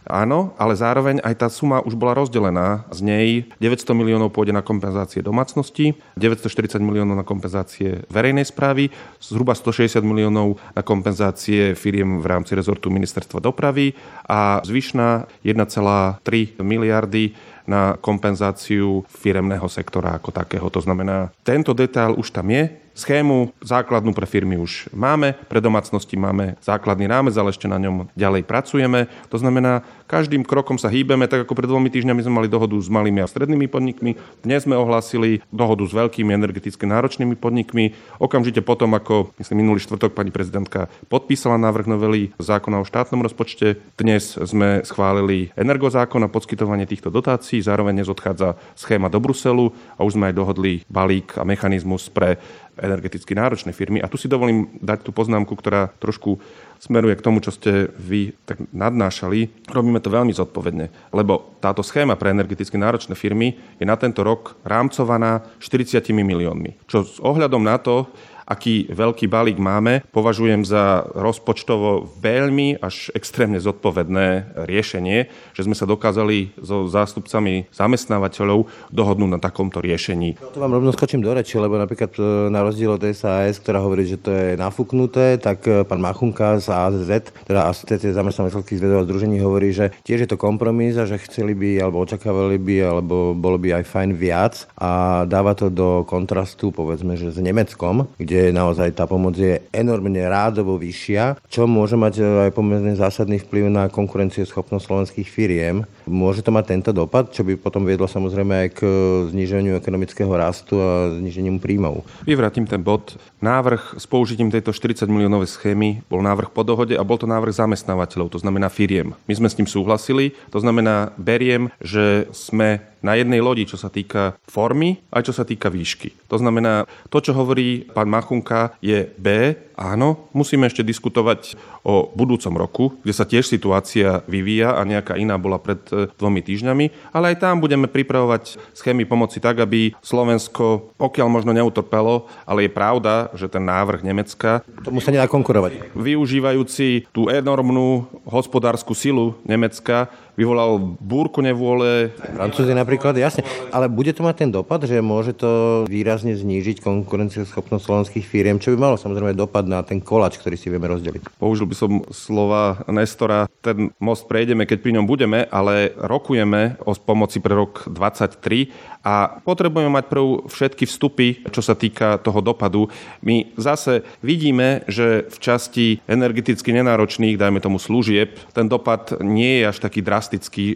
Áno, 0.06 0.52
ale 0.60 0.76
zároveň 0.76 1.24
aj 1.24 1.36
tá 1.40 1.48
suma 1.48 1.80
už 1.82 1.96
bola 1.96 2.18
rozdelená. 2.18 2.84
Z 2.92 3.00
nej 3.06 3.48
900 3.64 3.96
miliónov 3.96 4.36
pôjde 4.36 4.52
na 4.52 4.66
kompenzácie 4.66 5.24
domácnosti, 5.24 5.96
940 6.20 6.84
miliónov 6.84 7.16
na 7.16 7.26
kompenzácie 7.26 8.04
verejnej 8.12 8.44
správy, 8.50 8.92
zhruba 9.24 9.56
160 9.56 10.04
miliónov 10.04 10.60
na 10.76 10.84
kompenzácie 10.84 11.74
firiem 11.80 12.20
v 12.20 12.26
rámci 12.28 12.54
rezortu 12.58 12.92
ministerstva 12.92 13.40
dopravy 13.40 13.96
a 14.28 14.60
zvyšná 14.68 15.26
1,3 15.48 16.60
miliardy 16.60 17.32
na 17.70 17.96
kompenzáciu 17.96 19.06
firemného 19.08 19.70
sektora 19.70 20.18
ako 20.18 20.34
takého. 20.34 20.68
To 20.74 20.82
znamená, 20.82 21.32
tento 21.46 21.72
detail 21.72 22.18
už 22.18 22.34
tam 22.34 22.50
je, 22.52 22.68
Schému 23.02 23.50
základnú 23.66 24.14
pre 24.14 24.30
firmy 24.30 24.62
už 24.62 24.94
máme, 24.94 25.34
pre 25.50 25.58
domácnosti 25.58 26.14
máme 26.14 26.54
základný 26.62 27.10
rámec, 27.10 27.34
ale 27.34 27.50
ešte 27.50 27.66
na 27.66 27.82
ňom 27.82 28.14
ďalej 28.14 28.46
pracujeme. 28.46 29.10
To 29.34 29.42
znamená, 29.42 29.82
každým 30.06 30.46
krokom 30.46 30.78
sa 30.78 30.86
hýbeme, 30.86 31.26
tak 31.26 31.50
ako 31.50 31.58
pred 31.58 31.66
dvomi 31.66 31.90
týždňami 31.90 32.22
sme 32.22 32.38
mali 32.38 32.46
dohodu 32.46 32.78
s 32.78 32.94
malými 32.94 33.26
a 33.26 33.32
strednými 33.32 33.66
podnikmi. 33.66 34.22
Dnes 34.46 34.70
sme 34.70 34.78
ohlásili 34.78 35.42
dohodu 35.50 35.82
s 35.82 35.98
veľkými 35.98 36.30
energeticky 36.30 36.86
náročnými 36.86 37.34
podnikmi. 37.42 37.98
Okamžite 38.22 38.62
potom, 38.62 38.94
ako 38.94 39.34
myslím 39.42 39.66
minulý 39.66 39.82
štvrtok 39.82 40.14
pani 40.14 40.30
prezidentka 40.30 40.86
podpísala 41.10 41.58
návrh 41.58 41.90
novely 41.90 42.38
zákona 42.38 42.84
o 42.84 42.86
štátnom 42.86 43.26
rozpočte, 43.26 43.82
dnes 43.98 44.38
sme 44.38 44.86
schválili 44.86 45.50
energozákon 45.58 46.22
a 46.22 46.30
poskytovanie 46.30 46.86
týchto 46.86 47.10
dotácií. 47.10 47.66
Zároveň 47.66 47.98
dnes 47.98 48.14
odchádza 48.14 48.62
schéma 48.78 49.10
do 49.10 49.18
Bruselu 49.18 49.74
a 49.98 50.06
už 50.06 50.22
sme 50.22 50.30
aj 50.30 50.38
dohodli 50.38 50.86
balík 50.86 51.42
a 51.42 51.48
mechanizmus 51.48 52.06
pre 52.14 52.38
energeticky 52.80 53.36
náročné 53.36 53.76
firmy. 53.76 54.00
A 54.00 54.08
tu 54.08 54.16
si 54.16 54.32
dovolím 54.32 54.72
dať 54.80 55.04
tú 55.08 55.12
poznámku, 55.12 55.52
ktorá 55.56 55.92
trošku 56.00 56.40
smeruje 56.82 57.14
k 57.20 57.26
tomu, 57.26 57.44
čo 57.44 57.54
ste 57.54 57.94
vy 57.94 58.34
tak 58.48 58.64
nadnášali. 58.74 59.70
Robíme 59.70 60.02
to 60.02 60.10
veľmi 60.10 60.34
zodpovedne, 60.34 60.90
lebo 61.14 61.58
táto 61.62 61.86
schéma 61.86 62.18
pre 62.18 62.34
energeticky 62.34 62.80
náročné 62.80 63.14
firmy 63.14 63.54
je 63.78 63.86
na 63.86 63.94
tento 64.00 64.26
rok 64.26 64.58
rámcovaná 64.66 65.46
40 65.62 66.02
miliónmi. 66.10 66.82
Čo 66.90 66.98
s 67.06 67.18
ohľadom 67.22 67.62
na 67.62 67.78
to, 67.78 68.10
aký 68.52 68.92
veľký 68.92 69.32
balík 69.32 69.56
máme, 69.56 70.04
považujem 70.12 70.68
za 70.68 71.08
rozpočtovo 71.16 72.12
veľmi 72.20 72.84
až 72.84 73.08
extrémne 73.16 73.64
zodpovedné 73.64 74.60
riešenie, 74.68 75.32
že 75.56 75.64
sme 75.64 75.72
sa 75.72 75.88
dokázali 75.88 76.52
so 76.60 76.92
zástupcami 76.92 77.72
zamestnávateľov 77.72 78.68
dohodnúť 78.92 79.32
na 79.32 79.40
takomto 79.40 79.80
riešení. 79.80 80.36
To 80.52 80.60
vám 80.60 80.76
rovno 80.76 80.92
skočím 80.92 81.24
do 81.24 81.32
reči, 81.32 81.56
lebo 81.56 81.80
napríklad 81.80 82.12
e, 82.20 82.52
na 82.52 82.60
rozdiel 82.60 83.00
od 83.00 83.04
SAS, 83.16 83.64
ktorá 83.64 83.80
hovorí, 83.80 84.04
že 84.04 84.20
to 84.20 84.36
je 84.36 84.60
nafúknuté, 84.60 85.40
tak 85.40 85.64
e, 85.64 85.88
pán 85.88 86.04
Machunka 86.04 86.60
z 86.60 86.68
AZZ, 86.68 87.12
teda 87.48 87.72
Asociácie 87.72 88.12
zamestnávateľských 88.12 88.80
zvedov 88.84 89.06
a 89.06 89.08
združení 89.08 89.40
hovorí, 89.40 89.72
že 89.72 89.96
tiež 90.04 90.28
je 90.28 90.30
to 90.30 90.36
kompromis 90.36 91.00
a 91.00 91.08
že 91.08 91.24
chceli 91.24 91.56
by, 91.56 91.88
alebo 91.88 92.04
očakávali 92.04 92.60
by, 92.60 92.76
alebo 92.84 93.32
bolo 93.32 93.56
by 93.56 93.80
aj 93.80 93.84
fajn 93.88 94.10
viac 94.18 94.68
a 94.76 95.24
dáva 95.24 95.56
to 95.56 95.72
do 95.72 96.04
kontrastu, 96.04 96.74
povedzme, 96.76 97.16
že 97.16 97.32
s 97.32 97.40
Nemeckom, 97.40 98.10
kde 98.18 98.41
naozaj 98.50 98.98
tá 98.98 99.06
pomoc 99.06 99.38
je 99.38 99.62
enormne 99.70 100.26
rádovo 100.26 100.82
vyššia, 100.82 101.46
čo 101.46 101.70
môže 101.70 101.94
mať 101.94 102.50
aj 102.50 102.52
pomerne 102.58 102.98
zásadný 102.98 103.38
vplyv 103.38 103.70
na 103.70 103.86
konkurencieschopnosť 103.94 104.82
slovenských 104.82 105.30
firiem. 105.30 105.86
Môže 106.12 106.44
to 106.44 106.52
mať 106.52 106.76
tento 106.76 106.92
dopad, 106.92 107.32
čo 107.32 107.48
by 107.48 107.56
potom 107.56 107.88
viedlo 107.88 108.04
samozrejme 108.04 108.68
aj 108.68 108.70
k 108.76 108.80
e, 108.84 108.92
zniženiu 109.32 109.80
ekonomického 109.80 110.28
rastu 110.36 110.76
a 110.76 111.16
zniženiu 111.16 111.56
príjmov. 111.64 112.04
Vyvrátim 112.28 112.68
ten 112.68 112.84
bod. 112.84 113.16
Návrh 113.40 113.96
s 113.96 114.04
použitím 114.04 114.52
tejto 114.52 114.76
40 114.76 115.08
miliónovej 115.08 115.56
schémy 115.56 116.04
bol 116.12 116.20
návrh 116.20 116.52
po 116.52 116.68
dohode 116.68 117.00
a 117.00 117.08
bol 117.08 117.16
to 117.16 117.32
návrh 117.32 117.56
zamestnávateľov, 117.56 118.36
to 118.36 118.44
znamená 118.44 118.68
firiem. 118.68 119.16
My 119.24 119.34
sme 119.40 119.48
s 119.48 119.56
tým 119.56 119.66
súhlasili, 119.66 120.36
to 120.52 120.60
znamená, 120.60 121.16
beriem, 121.16 121.72
že 121.80 122.28
sme 122.36 122.92
na 123.02 123.18
jednej 123.18 123.42
lodi, 123.42 123.66
čo 123.66 123.82
sa 123.82 123.90
týka 123.90 124.38
formy, 124.46 125.02
aj 125.10 125.26
čo 125.26 125.34
sa 125.34 125.44
týka 125.44 125.74
výšky. 125.74 126.14
To 126.30 126.38
znamená, 126.38 126.86
to, 127.10 127.18
čo 127.18 127.34
hovorí 127.34 127.90
pán 127.90 128.08
Machunka, 128.08 128.78
je 128.80 129.10
B. 129.18 129.58
Áno, 129.82 130.30
musíme 130.30 130.70
ešte 130.70 130.86
diskutovať 130.86 131.58
o 131.82 132.06
budúcom 132.14 132.54
roku, 132.54 132.84
kde 133.02 133.14
sa 133.18 133.26
tiež 133.26 133.50
situácia 133.50 134.22
vyvíja 134.30 134.78
a 134.78 134.86
nejaká 134.86 135.18
iná 135.18 135.42
bola 135.42 135.58
pred 135.58 135.82
e, 135.90 136.06
dvomi 136.22 136.46
týždňami, 136.46 137.10
ale 137.10 137.34
aj 137.34 137.42
tam 137.42 137.58
budeme 137.58 137.90
pripravovať 137.90 138.62
schémy 138.78 139.10
pomoci 139.10 139.42
tak, 139.42 139.58
aby 139.58 139.98
Slovensko, 140.06 140.94
pokiaľ 141.02 141.28
možno 141.34 141.50
neutrpelo, 141.58 142.30
ale 142.46 142.70
je 142.70 142.78
pravda, 142.78 143.34
že 143.34 143.50
ten 143.50 143.66
návrh 143.66 144.06
Nemecka... 144.06 144.62
Tomu 144.86 145.02
sa 145.02 145.10
nedá 145.10 145.26
konkurovať. 145.26 145.98
Využívajúci 145.98 147.10
tú 147.10 147.34
enormnú 147.34 148.06
hospodárskú 148.30 148.94
silu 148.94 149.34
Nemecka, 149.50 150.14
vyvolal 150.36 150.98
búrku 151.00 151.44
nevôle. 151.44 152.12
Francúzi 152.36 152.72
napríklad, 152.72 153.18
jasne. 153.18 153.44
Ale 153.72 153.92
bude 153.92 154.12
to 154.16 154.24
mať 154.24 154.36
ten 154.48 154.50
dopad, 154.52 154.84
že 154.84 155.04
môže 155.04 155.36
to 155.36 155.84
výrazne 155.88 156.36
znížiť 156.36 156.84
konkurencieschopnosť 156.84 157.84
slovenských 157.84 158.26
firiem, 158.26 158.58
čo 158.60 158.74
by 158.76 158.78
malo 158.80 158.96
samozrejme 158.96 159.36
dopad 159.38 159.68
na 159.68 159.84
ten 159.84 160.00
kolač, 160.00 160.40
ktorý 160.40 160.56
si 160.56 160.72
vieme 160.72 160.88
rozdeliť. 160.88 161.38
Použil 161.40 161.68
by 161.68 161.76
som 161.76 161.92
slova 162.12 162.84
Nestora, 162.88 163.48
ten 163.62 163.94
most 164.02 164.26
prejdeme, 164.26 164.66
keď 164.66 164.78
pri 164.82 164.92
ňom 164.98 165.06
budeme, 165.06 165.46
ale 165.50 165.94
rokujeme 165.96 166.82
o 166.84 166.92
pomoci 166.98 167.42
pre 167.42 167.54
rok 167.58 167.86
23 167.90 169.02
a 169.02 169.42
potrebujeme 169.42 169.90
mať 169.90 170.06
prv 170.14 170.26
všetky 170.46 170.86
vstupy, 170.86 171.28
čo 171.50 171.62
sa 171.66 171.74
týka 171.74 172.22
toho 172.22 172.42
dopadu. 172.42 172.90
My 173.26 173.50
zase 173.58 174.06
vidíme, 174.22 174.86
že 174.86 175.26
v 175.26 175.38
časti 175.42 175.86
energeticky 176.06 176.70
nenáročných, 176.70 177.38
dajme 177.38 177.58
tomu 177.62 177.82
služieb, 177.82 178.38
ten 178.54 178.70
dopad 178.70 179.18
nie 179.22 179.62
je 179.62 179.74
až 179.74 179.78
taký 179.82 180.06
drastický, 180.06 180.21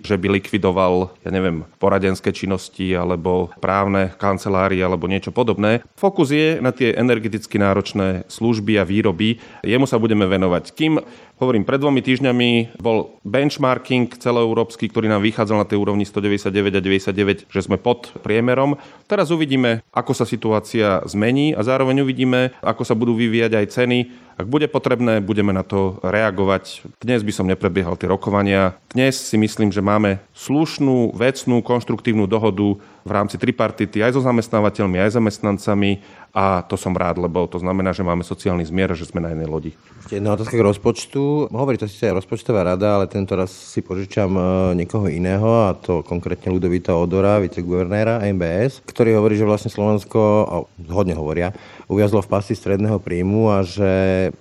že 0.01 0.15
by 0.17 0.27
likvidoval, 0.41 1.13
ja 1.21 1.29
neviem, 1.29 1.63
poradenské 1.77 2.33
činnosti 2.33 2.91
alebo 2.97 3.53
právne 3.61 4.11
kancelárie 4.17 4.81
alebo 4.81 5.05
niečo 5.05 5.29
podobné. 5.29 5.85
Fokus 5.93 6.33
je 6.33 6.57
na 6.59 6.73
tie 6.73 6.97
energeticky 6.97 7.61
náročné 7.61 8.25
služby 8.25 8.81
a 8.81 8.83
výroby. 8.83 9.37
Jemu 9.61 9.85
sa 9.85 10.01
budeme 10.01 10.25
venovať. 10.25 10.73
Kým 10.73 10.99
Hovorím, 11.35 11.67
pred 11.67 11.83
dvomi 11.83 11.99
týždňami 11.99 12.79
bol 12.79 13.19
benchmarking 13.27 14.07
celoeurópsky, 14.15 14.87
ktorý 14.87 15.11
nám 15.11 15.19
vychádzal 15.19 15.57
na 15.59 15.67
tej 15.67 15.83
úrovni 15.83 16.07
199 16.07 16.79
a 16.79 16.79
99, 16.79 17.51
že 17.51 17.59
sme 17.59 17.75
pod 17.75 18.07
priemerom. 18.23 18.79
Teraz 19.03 19.35
uvidíme, 19.35 19.83
ako 19.91 20.15
sa 20.15 20.23
situácia 20.23 21.03
zmení 21.03 21.51
a 21.51 21.59
zároveň 21.59 22.07
uvidíme, 22.07 22.55
ako 22.63 22.87
sa 22.87 22.95
budú 22.95 23.19
vyvíjať 23.19 23.51
aj 23.51 23.65
ceny. 23.67 23.99
Ak 24.39 24.47
bude 24.47 24.71
potrebné, 24.71 25.19
budeme 25.19 25.51
na 25.51 25.67
to 25.67 25.99
reagovať. 26.07 26.87
Dnes 27.03 27.19
by 27.23 27.31
som 27.35 27.51
neprebiehal 27.51 27.99
tie 27.99 28.07
rokovania. 28.07 28.79
Dnes 28.95 29.19
si 29.19 29.35
myslím, 29.35 29.75
že 29.75 29.83
máme 29.83 30.23
slušnú, 30.35 31.15
vecnú, 31.19 31.59
konštruktívnu 31.59 32.31
dohodu 32.31 32.79
v 33.05 33.11
rámci 33.11 33.35
tripartity 33.39 34.03
aj 34.03 34.15
so 34.15 34.21
zamestnávateľmi, 34.23 34.97
aj 35.03 35.19
zamestnancami 35.19 36.03
a 36.35 36.67
to 36.67 36.75
som 36.75 36.91
rád, 36.91 37.15
lebo 37.15 37.47
to 37.47 37.63
znamená, 37.63 37.95
že 37.95 38.03
máme 38.03 38.27
sociálny 38.27 38.67
zmier 38.67 38.91
a 38.91 38.99
že 38.99 39.07
sme 39.07 39.23
na 39.23 39.31
jednej 39.31 39.47
lodi. 39.47 39.71
Jedna 40.11 40.35
otázka 40.35 40.59
k 40.59 40.67
rozpočtu. 40.67 41.24
Hovorí 41.51 41.77
to 41.77 41.87
síce 41.87 42.11
rozpočtová 42.11 42.63
rada, 42.63 42.99
ale 42.99 43.05
tento 43.07 43.35
raz 43.35 43.51
si 43.51 43.83
požičam 43.83 44.31
e, 44.33 44.41
niekoho 44.79 45.11
iného, 45.11 45.69
a 45.69 45.75
to 45.75 46.05
konkrétne 46.05 46.51
Ludovita 46.51 46.95
Odora, 46.95 47.41
viceguvernéra 47.41 48.23
MBS, 48.31 48.81
ktorý 48.87 49.19
hovorí, 49.19 49.35
že 49.35 49.45
vlastne 49.45 49.73
Slovensko, 49.73 50.19
a 50.45 50.55
hodne 50.93 51.13
hovoria, 51.13 51.51
uviazlo 51.87 52.21
v 52.21 52.31
pasti 52.31 52.53
stredného 52.57 52.97
príjmu 53.01 53.53
a 53.53 53.61
že 53.61 53.91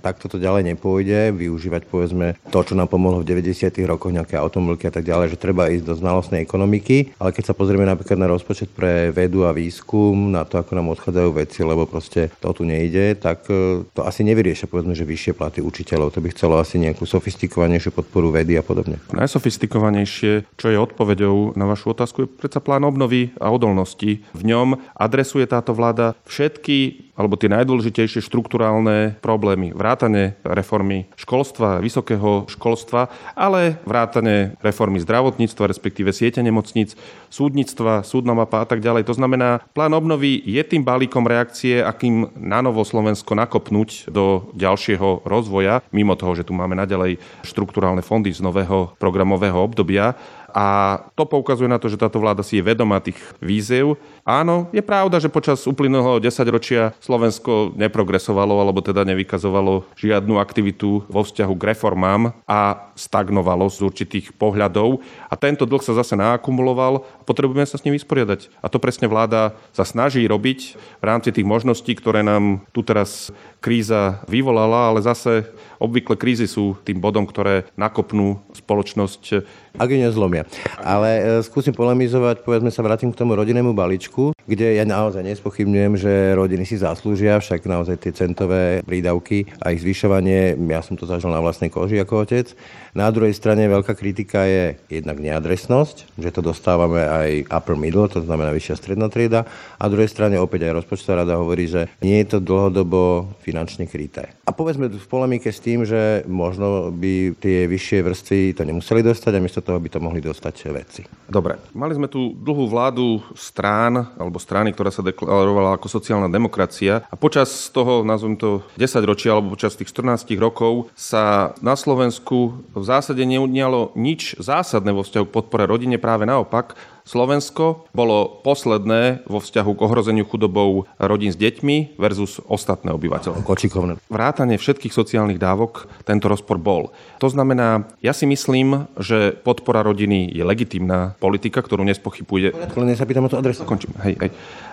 takto 0.01 0.29
to 0.31 0.41
ďalej 0.41 0.75
nepôjde, 0.75 1.33
využívať 1.37 1.83
povedzme 1.89 2.39
to, 2.49 2.59
čo 2.65 2.75
nám 2.77 2.89
pomohlo 2.89 3.21
v 3.21 3.29
90. 3.29 3.71
rokoch, 3.85 4.13
nejaké 4.13 4.37
automobilky 4.41 4.89
a 4.89 4.95
tak 4.95 5.05
ďalej, 5.05 5.37
že 5.37 5.43
treba 5.43 5.69
ísť 5.71 5.85
do 5.85 5.95
znalostnej 5.95 6.41
ekonomiky, 6.43 7.17
ale 7.21 7.31
keď 7.33 7.53
sa 7.53 7.55
pozrieme 7.57 7.85
napríklad 7.85 8.17
na 8.17 8.31
rozpočet 8.31 8.73
pre 8.73 9.13
vedu 9.13 9.45
a 9.45 9.53
výskum, 9.53 10.33
na 10.33 10.49
to, 10.49 10.57
ako 10.59 10.73
nám 10.75 10.93
odchádzajú 10.97 11.31
veci, 11.37 11.61
lebo 11.63 11.85
proste 11.85 12.33
to 12.41 12.51
tu 12.57 12.63
nejde, 12.65 13.19
tak 13.21 13.47
e, 13.53 13.85
to 13.93 14.01
asi 14.03 14.25
nevyrieša 14.25 14.67
povedzme, 14.67 14.97
že 14.97 15.07
vyššie 15.07 15.37
platy 15.37 15.61
učiteľov. 15.61 16.15
To 16.17 16.23
by 16.25 16.29
chcelo 16.33 16.59
asi 16.59 16.81
nejakú 16.81 17.05
sofistikovanejšiu 17.05 17.93
podporu 17.93 18.33
vedy 18.33 18.57
a 18.57 18.65
podobne. 18.65 18.99
Najsofistikovanejšie, 19.13 20.57
čo 20.57 20.67
je 20.71 20.79
odpoveďou 20.79 21.55
na 21.55 21.65
vašu 21.69 21.93
otázku, 21.93 22.25
je 22.25 22.33
predsa 22.33 22.59
plán 22.65 22.83
obnovy 22.83 23.35
a 23.39 23.53
odolnosti. 23.53 24.25
V 24.33 24.43
ňom 24.43 24.81
adresuje 24.97 25.45
táto 25.45 25.77
vláda 25.77 26.17
všetky 26.25 27.04
alebo 27.15 27.39
tie 27.39 27.51
najdôležitejšie 27.51 28.21
štruktúrálne 28.23 29.19
problémy. 29.23 29.71
Vrátane 29.71 30.35
reformy 30.43 31.07
školstva, 31.15 31.79
vysokého 31.79 32.51
školstva, 32.51 33.11
ale 33.39 33.79
vrátane 33.87 34.59
reformy 34.59 34.99
zdravotníctva, 35.03 35.71
respektíve 35.71 36.11
siete 36.11 36.43
nemocníc, 36.43 36.99
súdnictva, 37.31 38.03
súdna 38.03 38.35
mapa 38.35 38.63
a 38.63 38.67
tak 38.67 38.83
ďalej. 38.83 39.07
To 39.07 39.15
znamená, 39.15 39.63
plán 39.73 39.95
obnovy 39.95 40.43
je 40.43 40.63
tým 40.67 40.83
balíkom 40.83 41.27
reakcie, 41.27 41.83
akým 41.83 42.35
na 42.35 42.63
novo 42.63 42.83
Slovensko 42.83 43.39
nakopnúť 43.39 44.11
do 44.11 44.51
ďalšieho 44.59 45.23
rozvoja, 45.23 45.83
mimo 45.95 46.19
toho, 46.19 46.35
že 46.35 46.47
tu 46.47 46.53
máme 46.55 46.75
naďalej 46.75 47.23
štruktúrálne 47.47 48.03
fondy 48.03 48.35
z 48.35 48.43
nového 48.43 48.95
programového 48.99 49.57
obdobia. 49.59 50.19
A 50.55 50.99
to 51.19 51.27
poukazuje 51.27 51.67
na 51.67 51.83
to, 51.83 51.91
že 51.91 51.99
táto 51.99 52.23
vláda 52.23 52.47
si 52.47 52.63
je 52.63 52.63
vedomá 52.63 53.03
tých 53.03 53.19
víziev. 53.43 53.99
Áno, 54.25 54.73
je 54.73 54.81
pravda, 54.81 55.21
že 55.21 55.29
počas 55.29 55.69
uplynulého 55.69 56.17
desaťročia 56.17 56.97
Slovensko 56.97 57.77
neprogresovalo, 57.77 58.57
alebo 58.57 58.81
teda 58.81 59.05
nevykazovalo 59.05 59.85
žiadnu 60.01 60.41
aktivitu 60.41 61.05
vo 61.05 61.21
vzťahu 61.21 61.53
k 61.53 61.77
reformám 61.77 62.33
a 62.49 62.89
stagnovalo 62.97 63.69
z 63.69 63.85
určitých 63.85 64.33
pohľadov. 64.33 65.05
A 65.29 65.37
tento 65.37 65.69
dlh 65.69 65.85
sa 65.85 65.93
zase 66.01 66.17
naakumuloval 66.17 67.05
a 67.05 67.23
potrebujeme 67.29 67.69
sa 67.69 67.77
s 67.77 67.85
ním 67.85 68.01
vysporiadať. 68.01 68.49
A 68.65 68.73
to 68.73 68.81
presne 68.81 69.13
vláda 69.13 69.61
sa 69.77 69.85
snaží 69.85 70.25
robiť 70.25 70.81
v 70.81 71.05
rámci 71.05 71.29
tých 71.29 71.45
možností, 71.45 71.93
ktoré 71.93 72.25
nám 72.25 72.65
tu 72.73 72.81
teraz 72.81 73.29
kríza 73.61 74.25
vyvolala, 74.25 74.89
ale 74.89 75.05
zase 75.05 75.53
obvykle 75.85 76.17
krízy 76.17 76.49
sú 76.49 76.81
tým 76.83 76.99
bodom, 76.99 77.29
ktoré 77.29 77.69
nakopnú 77.77 78.41
spoločnosť 78.57 79.45
ak 79.75 79.91
ju 79.91 79.99
nezlomia. 79.99 80.47
Ale 80.79 81.09
e, 81.19 81.23
skúsim 81.43 81.75
polemizovať, 81.75 82.47
povedzme 82.47 82.71
sa 82.71 82.87
vrátim 82.87 83.11
k 83.11 83.19
tomu 83.19 83.35
rodinnému 83.35 83.75
balíčku, 83.75 84.31
kde 84.47 84.79
ja 84.79 84.87
naozaj 84.87 85.27
nespochybňujem, 85.27 85.93
že 85.99 86.13
rodiny 86.39 86.63
si 86.63 86.79
zaslúžia, 86.79 87.43
však 87.43 87.67
naozaj 87.67 87.97
tie 87.99 88.13
centové 88.15 88.87
prídavky 88.87 89.51
a 89.59 89.75
ich 89.75 89.83
zvyšovanie, 89.83 90.55
ja 90.55 90.79
som 90.79 90.95
to 90.95 91.11
zažil 91.11 91.35
na 91.35 91.43
vlastnej 91.43 91.75
koži 91.75 91.99
ako 91.99 92.23
otec. 92.23 92.55
Na 92.95 93.11
druhej 93.11 93.35
strane 93.35 93.67
veľká 93.67 93.99
kritika 93.99 94.47
je 94.47 94.79
jednak 94.87 95.19
neadresnosť, 95.19 96.15
že 96.23 96.31
to 96.31 96.47
dostávame 96.47 97.03
aj 97.03 97.51
upper 97.51 97.75
middle, 97.75 98.07
to 98.07 98.23
znamená 98.23 98.55
vyššia 98.55 98.79
stredná 98.79 99.11
trieda. 99.11 99.43
A 99.83 99.91
druhej 99.91 100.07
strane 100.07 100.39
opäť 100.39 100.71
aj 100.71 100.87
rozpočtová 100.87 101.27
rada 101.27 101.35
hovorí, 101.35 101.67
že 101.67 101.91
nie 101.99 102.23
je 102.23 102.37
to 102.37 102.39
dlhodobo 102.39 103.35
finančne 103.43 103.91
kryté. 103.91 104.31
A 104.47 104.55
povedzme 104.55 104.87
v 104.87 105.09
polemike 105.11 105.51
s 105.51 105.59
tým, 105.59 105.74
že 105.83 106.23
možno 106.31 106.95
by 106.95 107.35
tie 107.43 107.67
vyššie 107.67 107.99
vrstvy 108.07 108.55
to 108.55 108.63
nemuseli 108.63 109.03
dostať 109.03 109.33
a 109.35 109.43
miesto 109.43 109.59
toho 109.59 109.83
by 109.83 109.91
to 109.91 109.99
mohli 109.99 110.23
dostať 110.23 110.71
veci. 110.71 111.03
Dobre, 111.27 111.59
mali 111.75 111.99
sme 111.99 112.07
tu 112.07 112.31
dlhú 112.39 112.71
vládu 112.71 113.19
strán, 113.35 114.15
alebo 114.15 114.39
strany, 114.39 114.71
ktorá 114.71 114.95
sa 114.95 115.03
deklarovala 115.03 115.75
ako 115.75 115.91
sociálna 115.91 116.31
demokracia 116.31 117.03
a 117.11 117.19
počas 117.19 117.51
toho, 117.75 118.07
nazvem 118.07 118.39
to 118.39 118.63
10 118.79 119.03
ročia, 119.03 119.35
alebo 119.35 119.59
počas 119.59 119.75
tých 119.75 119.91
14 119.91 120.31
rokov 120.39 120.95
sa 120.95 121.57
na 121.59 121.75
Slovensku 121.75 122.63
v 122.71 122.85
zásade 122.85 123.27
neudialo 123.27 123.97
nič 123.99 124.39
zásadné 124.39 124.95
vo 124.95 125.03
vzťahu 125.03 125.25
k 125.27 125.35
podpore 125.35 125.65
rodine, 125.67 125.99
práve 125.99 126.29
naopak. 126.29 126.77
Slovensko 127.05 127.85
bolo 127.93 128.41
posledné 128.41 129.29
vo 129.29 129.37
vzťahu 129.37 129.77
k 129.77 129.85
ohrozeniu 129.85 130.25
chudobou 130.25 130.89
rodín 130.97 131.29
s 131.29 131.37
deťmi 131.37 132.01
versus 132.01 132.41
ostatné. 132.49 132.97
Kočikovné. 133.45 134.01
Vrátanie 134.09 134.57
všetkých 134.57 134.89
sociálnych 134.89 135.37
dávok 135.37 135.85
tento 136.09 136.33
rozpor 136.33 136.57
bol. 136.57 136.97
To 137.21 137.29
znamená, 137.29 137.85
ja 138.01 138.17
si 138.17 138.25
myslím, 138.25 138.89
že 138.97 139.37
podpora 139.37 139.85
rodiny 139.85 140.33
je 140.33 140.41
legitimná 140.49 141.13
politika, 141.21 141.61
ktorú 141.61 141.85
nespochybuje. 141.85 142.57
Len 142.57 142.97
sa 142.97 143.05
pýtam 143.05 143.29
o 143.29 143.31
to 143.31 143.37
adresu. 143.37 143.69
Končím. 143.69 143.93
Hej, 144.01 144.17
hej. 144.25 144.31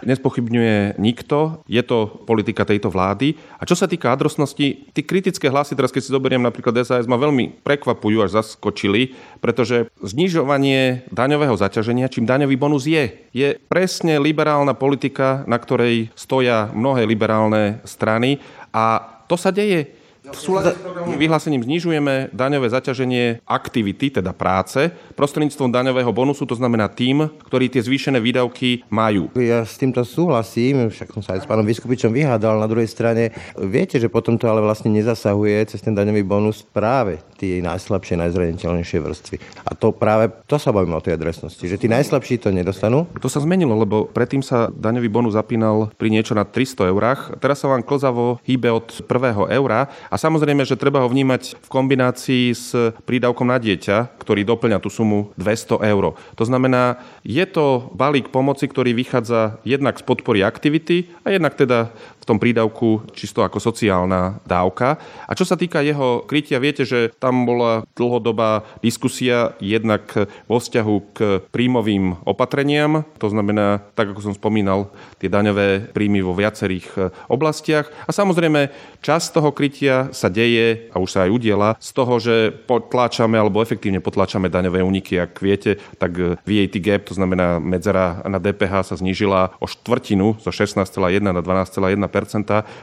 Nespochybňuje 0.08 1.04
nikto, 1.04 1.68
je 1.68 1.84
to 1.84 2.08
politika 2.24 2.64
tejto 2.64 2.88
vlády. 2.88 3.36
A 3.60 3.68
čo 3.68 3.76
sa 3.76 3.92
týka 3.92 4.08
adresnosti, 4.08 4.88
tie 4.96 5.04
kritické 5.04 5.52
hlasy, 5.52 5.76
teraz 5.76 5.92
keď 5.92 6.02
si 6.08 6.16
zoberiem 6.16 6.48
napríklad 6.48 6.80
SAS, 6.88 7.12
ma 7.12 7.20
veľmi 7.20 7.60
prekvapujú, 7.60 8.24
až 8.24 8.40
zaskočili, 8.40 9.20
pretože 9.44 9.92
znižovanie 10.00 11.12
daňového 11.12 11.60
zaťaženia, 11.60 12.08
či 12.08 12.21
čím 12.22 12.30
daňový 12.30 12.54
bonus 12.54 12.86
je. 12.86 13.10
Je 13.34 13.58
presne 13.66 14.22
liberálna 14.22 14.78
politika, 14.78 15.42
na 15.50 15.58
ktorej 15.58 16.14
stoja 16.14 16.70
mnohé 16.70 17.10
liberálne 17.10 17.82
strany 17.82 18.38
a 18.70 19.02
to 19.26 19.34
sa 19.34 19.50
deje. 19.50 19.90
V 20.22 20.38
súlade 20.38 20.78
s 20.78 21.18
vyhlásením 21.18 21.66
znižujeme 21.66 22.30
daňové 22.30 22.70
zaťaženie 22.70 23.42
aktivity, 23.42 24.14
teda 24.14 24.38
práce, 24.38 24.94
prostredníctvom 25.18 25.74
daňového 25.74 26.14
bonusu, 26.14 26.46
to 26.46 26.54
znamená 26.54 26.94
tým, 26.94 27.26
ktorí 27.50 27.74
tie 27.74 27.82
zvýšené 27.82 28.22
výdavky 28.22 28.86
majú. 28.94 29.34
Ja 29.34 29.66
s 29.66 29.82
týmto 29.82 30.06
súhlasím, 30.06 30.94
však 30.94 31.18
som 31.18 31.26
sa 31.26 31.34
aj 31.34 31.42
s 31.42 31.50
pánom 31.50 31.66
Vyskupičom 31.66 32.14
vyhádal. 32.14 32.62
Na 32.62 32.70
druhej 32.70 32.86
strane, 32.86 33.34
viete, 33.58 33.98
že 33.98 34.14
potom 34.14 34.38
to 34.38 34.46
ale 34.46 34.62
vlastne 34.62 34.94
nezasahuje 34.94 35.74
cez 35.74 35.82
ten 35.82 35.98
daňový 35.98 36.22
bonus 36.22 36.62
práve 36.62 37.18
tie 37.42 37.58
najslabšie, 37.66 38.22
najzraniteľnejšie 38.22 39.02
vrstvy. 39.02 39.38
A 39.66 39.74
to 39.74 39.90
práve, 39.90 40.30
to 40.46 40.62
sa 40.62 40.70
bavíme 40.70 40.94
o 40.94 41.02
tej 41.02 41.18
adresnosti, 41.18 41.66
že 41.66 41.82
tí 41.82 41.90
najslabší 41.90 42.38
to 42.46 42.54
nedostanú. 42.54 43.10
To 43.18 43.26
sa 43.26 43.42
zmenilo, 43.42 43.74
lebo 43.74 44.06
predtým 44.06 44.46
sa 44.46 44.70
daňový 44.70 45.10
bonus 45.10 45.34
zapínal 45.34 45.90
pri 45.98 46.14
niečo 46.14 46.38
na 46.38 46.46
300 46.46 46.94
eurách. 46.94 47.42
Teraz 47.42 47.66
sa 47.66 47.74
vám 47.74 47.82
klzavo 47.82 48.38
hýbe 48.46 48.70
od 48.70 49.10
prvého 49.10 49.50
eura 49.50 49.90
a 50.12 50.20
samozrejme, 50.20 50.68
že 50.68 50.76
treba 50.76 51.00
ho 51.00 51.08
vnímať 51.08 51.56
v 51.56 51.68
kombinácii 51.72 52.46
s 52.52 52.76
prídavkom 53.08 53.48
na 53.48 53.56
dieťa, 53.56 54.20
ktorý 54.20 54.44
doplňa 54.44 54.84
tú 54.84 54.92
sumu 54.92 55.32
200 55.40 55.88
eur. 55.88 56.20
To 56.20 56.44
znamená, 56.44 57.00
je 57.24 57.48
to 57.48 57.88
balík 57.96 58.28
pomoci, 58.28 58.68
ktorý 58.68 58.92
vychádza 58.92 59.64
jednak 59.64 59.96
z 59.96 60.04
podpory 60.04 60.44
aktivity 60.44 61.08
a 61.24 61.32
jednak 61.32 61.56
teda 61.56 61.96
tom 62.32 62.40
prídavku 62.40 63.12
čisto 63.12 63.44
ako 63.44 63.60
sociálna 63.60 64.40
dávka. 64.48 64.96
A 65.28 65.36
čo 65.36 65.44
sa 65.44 65.60
týka 65.60 65.84
jeho 65.84 66.24
krytia, 66.24 66.64
viete, 66.64 66.88
že 66.88 67.12
tam 67.20 67.44
bola 67.44 67.84
dlhodobá 68.00 68.64
diskusia 68.80 69.52
jednak 69.60 70.08
vo 70.48 70.58
vzťahu 70.64 70.96
k 71.12 71.44
príjmovým 71.52 72.24
opatreniam, 72.24 73.04
to 73.20 73.28
znamená, 73.28 73.84
tak 74.00 74.16
ako 74.16 74.32
som 74.32 74.34
spomínal, 74.38 74.88
tie 75.20 75.28
daňové 75.28 75.92
príjmy 75.92 76.24
vo 76.24 76.32
viacerých 76.32 77.12
oblastiach. 77.28 77.92
A 78.08 78.16
samozrejme, 78.16 78.72
časť 79.04 79.36
toho 79.36 79.52
krytia 79.52 80.08
sa 80.16 80.32
deje, 80.32 80.88
a 80.96 81.04
už 81.04 81.10
sa 81.12 81.28
aj 81.28 81.36
udiela, 81.36 81.76
z 81.84 81.92
toho, 81.92 82.16
že 82.22 82.56
potláčame 82.64 83.36
alebo 83.36 83.60
efektívne 83.60 84.00
potláčame 84.00 84.48
daňové 84.48 84.80
úniky. 84.80 85.20
Ak 85.20 85.44
viete, 85.44 85.84
tak 86.00 86.16
VAT 86.48 86.76
gap, 86.80 87.12
to 87.12 87.18
znamená 87.18 87.60
medzera 87.60 88.24
na 88.24 88.40
DPH 88.40 88.88
sa 88.88 88.96
znížila 88.96 89.52
o 89.60 89.68
štvrtinu 89.68 90.40
zo 90.40 90.54
16,1 90.54 91.20
na 91.20 91.42
12,1 91.44 92.00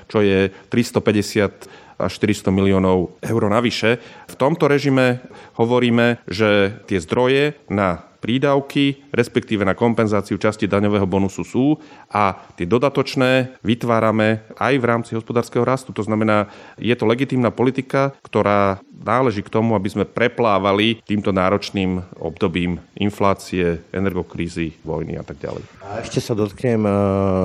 čo 0.09 0.19
je 0.25 0.51
350 0.71 1.99
až 1.99 2.13
400 2.15 2.55
miliónov 2.55 3.19
eur 3.19 3.43
navyše. 3.51 3.99
V 4.31 4.35
tomto 4.39 4.71
režime 4.71 5.19
hovoríme, 5.59 6.23
že 6.31 6.79
tie 6.87 7.03
zdroje 7.03 7.59
na 7.67 8.08
prídavky, 8.19 9.09
respektíve 9.15 9.63
na 9.63 9.79
kompenzáciu 9.79 10.37
časti 10.37 10.67
daňového 10.67 11.07
bonusu 11.07 11.43
sú 11.47 11.67
a 12.11 12.35
tie 12.59 12.67
dodatočné 12.67 13.59
vytvárame 13.63 14.43
aj 14.59 14.75
v 14.79 14.85
rámci 14.85 15.11
hospodárskeho 15.15 15.63
rastu. 15.63 15.95
To 15.95 16.03
znamená, 16.03 16.51
je 16.77 16.95
to 16.99 17.07
legitímna 17.07 17.55
politika, 17.55 18.15
ktorá 18.27 18.83
náleží 18.99 19.47
k 19.47 19.53
tomu, 19.55 19.79
aby 19.79 19.89
sme 19.89 20.05
preplávali 20.05 20.99
týmto 21.07 21.31
náročným 21.31 22.03
obdobím 22.19 22.83
inflácie, 22.99 23.79
energokrízy, 23.95 24.75
vojny 24.83 25.15
a 25.17 25.25
tak 25.25 25.39
ďalej. 25.39 25.63
A 25.87 26.03
ešte 26.03 26.19
sa 26.19 26.35
dotknem 26.35 26.83
eh, 26.83 26.93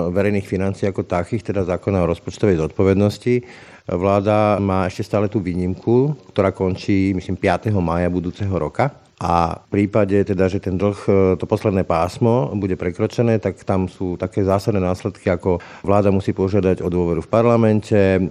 verejných 0.10 0.50
financií 0.50 0.90
ako 0.90 1.06
takých, 1.06 1.54
teda 1.54 1.64
zákona 1.70 2.02
o 2.02 2.10
rozpočtovej 2.10 2.58
zodpovednosti. 2.58 3.46
Vláda 3.84 4.64
má 4.64 4.88
ešte 4.88 5.04
stále 5.04 5.28
tú 5.28 5.44
výnimku, 5.44 6.16
ktorá 6.32 6.56
končí, 6.56 7.12
myslím, 7.12 7.36
5. 7.36 7.68
maja 7.84 8.08
budúceho 8.08 8.56
roka 8.56 9.03
a 9.24 9.56
v 9.56 9.68
prípade 9.72 10.20
teda, 10.28 10.52
že 10.52 10.60
ten 10.60 10.76
dlh, 10.76 11.00
e, 11.08 11.12
to 11.40 11.48
posledné 11.48 11.88
pásmo 11.88 12.52
bude 12.60 12.76
prekročené, 12.76 13.40
tak 13.40 13.64
tam 13.64 13.88
sú 13.88 14.20
také 14.20 14.44
zásadné 14.44 14.84
následky, 14.84 15.32
ako 15.32 15.64
vláda 15.80 16.12
musí 16.12 16.36
požiadať 16.36 16.84
o 16.84 16.92
dôveru 16.92 17.24
v 17.24 17.32
parlamente, 17.32 17.96
3% 17.96 18.28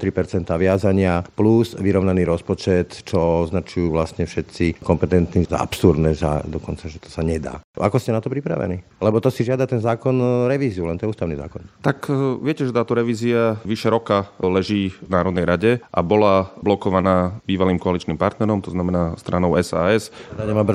viazania 0.61 1.25
plus 1.33 1.73
vyrovnaný 1.81 2.29
rozpočet, 2.29 3.09
čo 3.09 3.49
označujú 3.49 3.89
vlastne 3.89 4.29
všetci 4.29 4.85
kompetentní 4.85 5.49
za 5.49 5.65
absurdné, 5.65 6.13
že 6.13 6.45
dokonca, 6.45 6.93
že 6.93 7.01
to 7.01 7.09
sa 7.09 7.25
nedá. 7.25 7.65
Ako 7.73 7.97
ste 7.97 8.13
na 8.13 8.21
to 8.21 8.29
pripravení? 8.29 8.85
Lebo 9.01 9.17
to 9.25 9.33
si 9.33 9.49
žiada 9.49 9.65
ten 9.65 9.81
zákon 9.81 10.13
e, 10.21 10.53
revíziu, 10.53 10.85
len 10.85 11.01
to 11.01 11.09
je 11.09 11.13
ústavný 11.17 11.41
zákon. 11.41 11.65
Tak 11.81 12.13
e, 12.13 12.37
viete, 12.45 12.69
že 12.69 12.77
táto 12.77 12.93
revízia 12.93 13.57
vyše 13.65 13.89
roka 13.89 14.29
leží 14.45 14.93
v 14.93 15.09
Národnej 15.09 15.49
rade 15.49 15.71
a 15.89 16.05
bola 16.05 16.53
blokovaná 16.61 17.41
bývalým 17.49 17.81
koaličným 17.81 18.21
partnerom, 18.21 18.61
to 18.61 18.69
znamená 18.69 19.17
stranou 19.17 19.57
SAS 19.65 20.13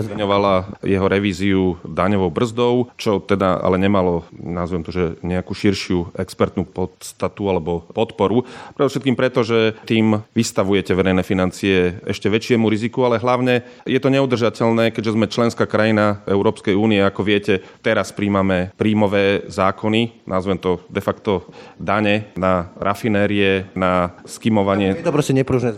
zmiňovala 0.07 0.81
jeho 0.83 1.07
revíziu 1.07 1.61
daňovou 1.83 2.31
brzdou, 2.31 2.89
čo 2.95 3.19
teda 3.19 3.59
ale 3.59 3.75
nemalo, 3.77 4.23
nazvem 4.33 4.81
to, 4.81 4.91
že 4.95 5.05
nejakú 5.21 5.51
širšiu 5.51 6.15
expertnú 6.15 6.63
podstatu 6.63 7.47
alebo 7.51 7.83
podporu. 7.91 8.47
Predovšetkým 8.73 9.15
preto, 9.19 9.43
že 9.43 9.75
tým 9.83 10.23
vystavujete 10.31 10.95
verejné 10.95 11.21
financie 11.21 11.99
ešte 12.07 12.31
väčšiemu 12.31 12.65
riziku, 12.71 13.03
ale 13.03 13.19
hlavne 13.19 13.67
je 13.83 13.99
to 13.99 14.07
neudržateľné, 14.07 14.95
keďže 14.95 15.13
sme 15.13 15.31
členská 15.31 15.67
krajina 15.67 16.23
Európskej 16.25 16.73
únie, 16.73 17.03
ako 17.03 17.21
viete, 17.27 17.61
teraz 17.83 18.15
príjmame 18.15 18.71
príjmové 18.79 19.45
zákony, 19.51 20.25
nazvem 20.25 20.57
to 20.57 20.81
de 20.87 21.01
facto 21.03 21.49
dane 21.75 22.31
na 22.39 22.71
rafinérie, 22.79 23.69
na 23.75 24.15
skimovanie. 24.23 24.95
Je 24.95 25.05
to 25.05 25.13
proste 25.13 25.35
nepružné. 25.35 25.75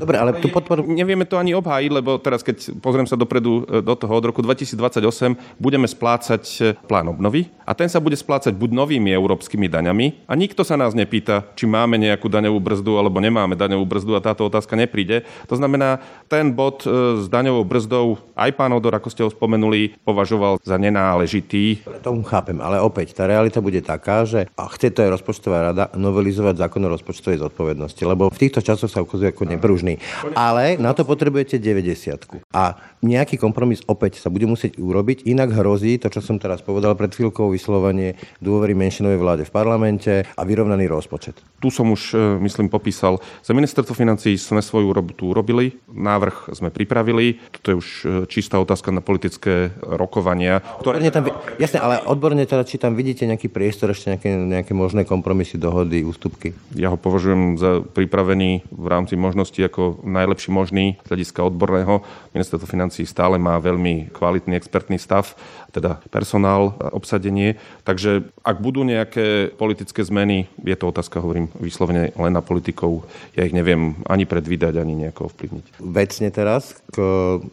Dobre, 0.00 0.16
ale 0.16 0.40
tú 0.40 0.48
podporu... 0.48 0.88
Nevieme 0.88 1.28
to 1.28 1.36
ani 1.36 1.52
obhájiť, 1.52 1.90
lebo 1.92 2.16
teraz, 2.16 2.40
keď 2.40 2.80
pozriem 2.80 3.04
sa 3.04 3.20
dopredu 3.20 3.68
e, 3.68 3.84
do 3.84 3.92
toho, 3.92 4.12
od 4.16 4.24
roku 4.24 4.40
2028 4.40 5.60
budeme 5.60 5.84
splácať 5.84 6.42
e, 6.58 6.60
plán 6.88 7.12
obnovy 7.12 7.52
a 7.68 7.76
ten 7.76 7.86
sa 7.92 8.00
bude 8.00 8.16
splácať 8.16 8.56
buď 8.56 8.70
novými 8.72 9.12
európskymi 9.12 9.68
daňami 9.68 10.24
a 10.24 10.32
nikto 10.32 10.64
sa 10.64 10.80
nás 10.80 10.96
nepýta, 10.96 11.44
či 11.52 11.68
máme 11.68 12.00
nejakú 12.00 12.32
daňovú 12.32 12.58
brzdu 12.58 12.96
alebo 12.96 13.20
nemáme 13.20 13.54
daňovú 13.54 13.84
brzdu 13.84 14.16
a 14.16 14.24
táto 14.24 14.48
otázka 14.48 14.74
nepríde. 14.74 15.22
To 15.46 15.54
znamená, 15.60 16.00
ten 16.32 16.50
bod 16.56 16.82
e, 16.88 17.20
s 17.20 17.28
daňovou 17.28 17.68
brzdou 17.68 18.18
aj 18.34 18.50
pán 18.56 18.72
Odor, 18.72 18.96
ako 18.96 19.08
ste 19.12 19.22
ho 19.26 19.30
spomenuli, 19.30 20.00
považoval 20.00 20.58
za 20.64 20.80
nenáležitý. 20.80 21.84
Tomu 22.00 22.24
chápem, 22.24 22.56
ale 22.58 22.80
opäť 22.80 23.12
tá 23.12 23.28
realita 23.28 23.60
bude 23.60 23.84
taká, 23.84 24.24
že 24.24 24.48
a 24.56 24.70
chce 24.70 24.94
to 24.94 25.04
aj 25.04 25.20
rozpočtová 25.20 25.72
rada 25.72 25.84
novelizovať 25.92 26.56
zákon 26.66 26.82
o 26.86 26.92
rozpočtovej 26.94 27.42
zodpovednosti, 27.42 28.02
lebo 28.06 28.30
v 28.30 28.40
týchto 28.40 28.62
časoch 28.62 28.88
sa 28.88 29.02
ukazuje 29.02 29.34
ako 29.34 29.50
nepružný. 29.50 29.89
Ale 30.36 30.76
na 30.76 30.92
to 30.92 31.08
potrebujete 31.08 31.56
90. 31.56 32.52
A 32.52 32.76
nejaký 33.00 33.40
kompromis 33.40 33.80
opäť 33.88 34.20
sa 34.20 34.28
bude 34.28 34.44
musieť 34.44 34.76
urobiť, 34.76 35.24
inak 35.24 35.56
hrozí 35.56 35.96
to, 35.96 36.12
čo 36.12 36.20
som 36.20 36.36
teraz 36.36 36.60
povedal 36.60 36.92
pred 36.92 37.08
chvíľkou, 37.08 37.48
vyslovanie 37.48 38.20
dôvery 38.44 38.76
menšinovej 38.76 39.18
vláde 39.18 39.44
v 39.48 39.52
parlamente 39.54 40.12
a 40.36 40.42
vyrovnaný 40.44 40.84
rozpočet. 40.90 41.40
Tu 41.60 41.72
som 41.72 41.88
už, 41.88 42.12
e, 42.12 42.40
myslím, 42.44 42.68
popísal. 42.68 43.20
Za 43.40 43.56
ministerstvo 43.56 43.96
financí 43.96 44.36
sme 44.36 44.60
svoju 44.60 44.92
robotu 44.92 45.32
urobili, 45.32 45.80
návrh 45.88 46.52
sme 46.52 46.68
pripravili. 46.68 47.40
Toto 47.56 47.66
je 47.72 47.76
už 47.76 47.88
e, 47.88 48.04
čistá 48.28 48.60
otázka 48.60 48.92
na 48.92 49.00
politické 49.00 49.72
rokovania. 49.80 50.60
Ktoré... 50.84 51.00
Tam, 51.08 51.24
jasne, 51.56 51.80
ale 51.80 52.04
odborne 52.04 52.44
teda, 52.44 52.68
či 52.68 52.76
tam 52.76 52.92
vidíte 52.92 53.24
nejaký 53.24 53.48
priestor, 53.48 53.96
ešte 53.96 54.12
nejaké, 54.12 54.28
nejaké 54.36 54.72
možné 54.76 55.08
kompromisy, 55.08 55.56
dohody, 55.56 56.04
ústupky? 56.04 56.52
Ja 56.76 56.92
ho 56.92 57.00
považujem 57.00 57.56
za 57.56 57.80
pripravený 57.80 58.68
v 58.68 58.86
rámci 58.86 59.16
možností 59.16 59.64
ako 59.64 59.79
najlepší 60.04 60.50
možný 60.52 61.00
z 61.04 61.08
hľadiska 61.10 61.40
odborného. 61.46 62.04
Ministerstvo 62.36 62.68
financí 62.68 63.02
stále 63.08 63.40
má 63.40 63.58
veľmi 63.58 64.12
kvalitný 64.14 64.54
expertný 64.54 65.00
stav, 65.00 65.34
teda 65.70 66.02
personál, 66.10 66.74
obsadenie. 66.90 67.56
Takže 67.86 68.26
ak 68.42 68.56
budú 68.58 68.82
nejaké 68.82 69.54
politické 69.54 70.02
zmeny, 70.02 70.50
je 70.60 70.76
to 70.76 70.90
otázka, 70.90 71.22
hovorím, 71.22 71.50
vyslovene 71.58 72.10
len 72.14 72.32
na 72.34 72.42
politikov. 72.42 73.06
Ja 73.38 73.46
ich 73.46 73.54
neviem 73.54 74.02
ani 74.06 74.26
predvídať, 74.26 74.76
ani 74.78 74.98
nejako 74.98 75.30
ovplyvniť. 75.30 75.78
Vecne 75.80 76.28
teraz 76.34 76.78
k 76.90 76.98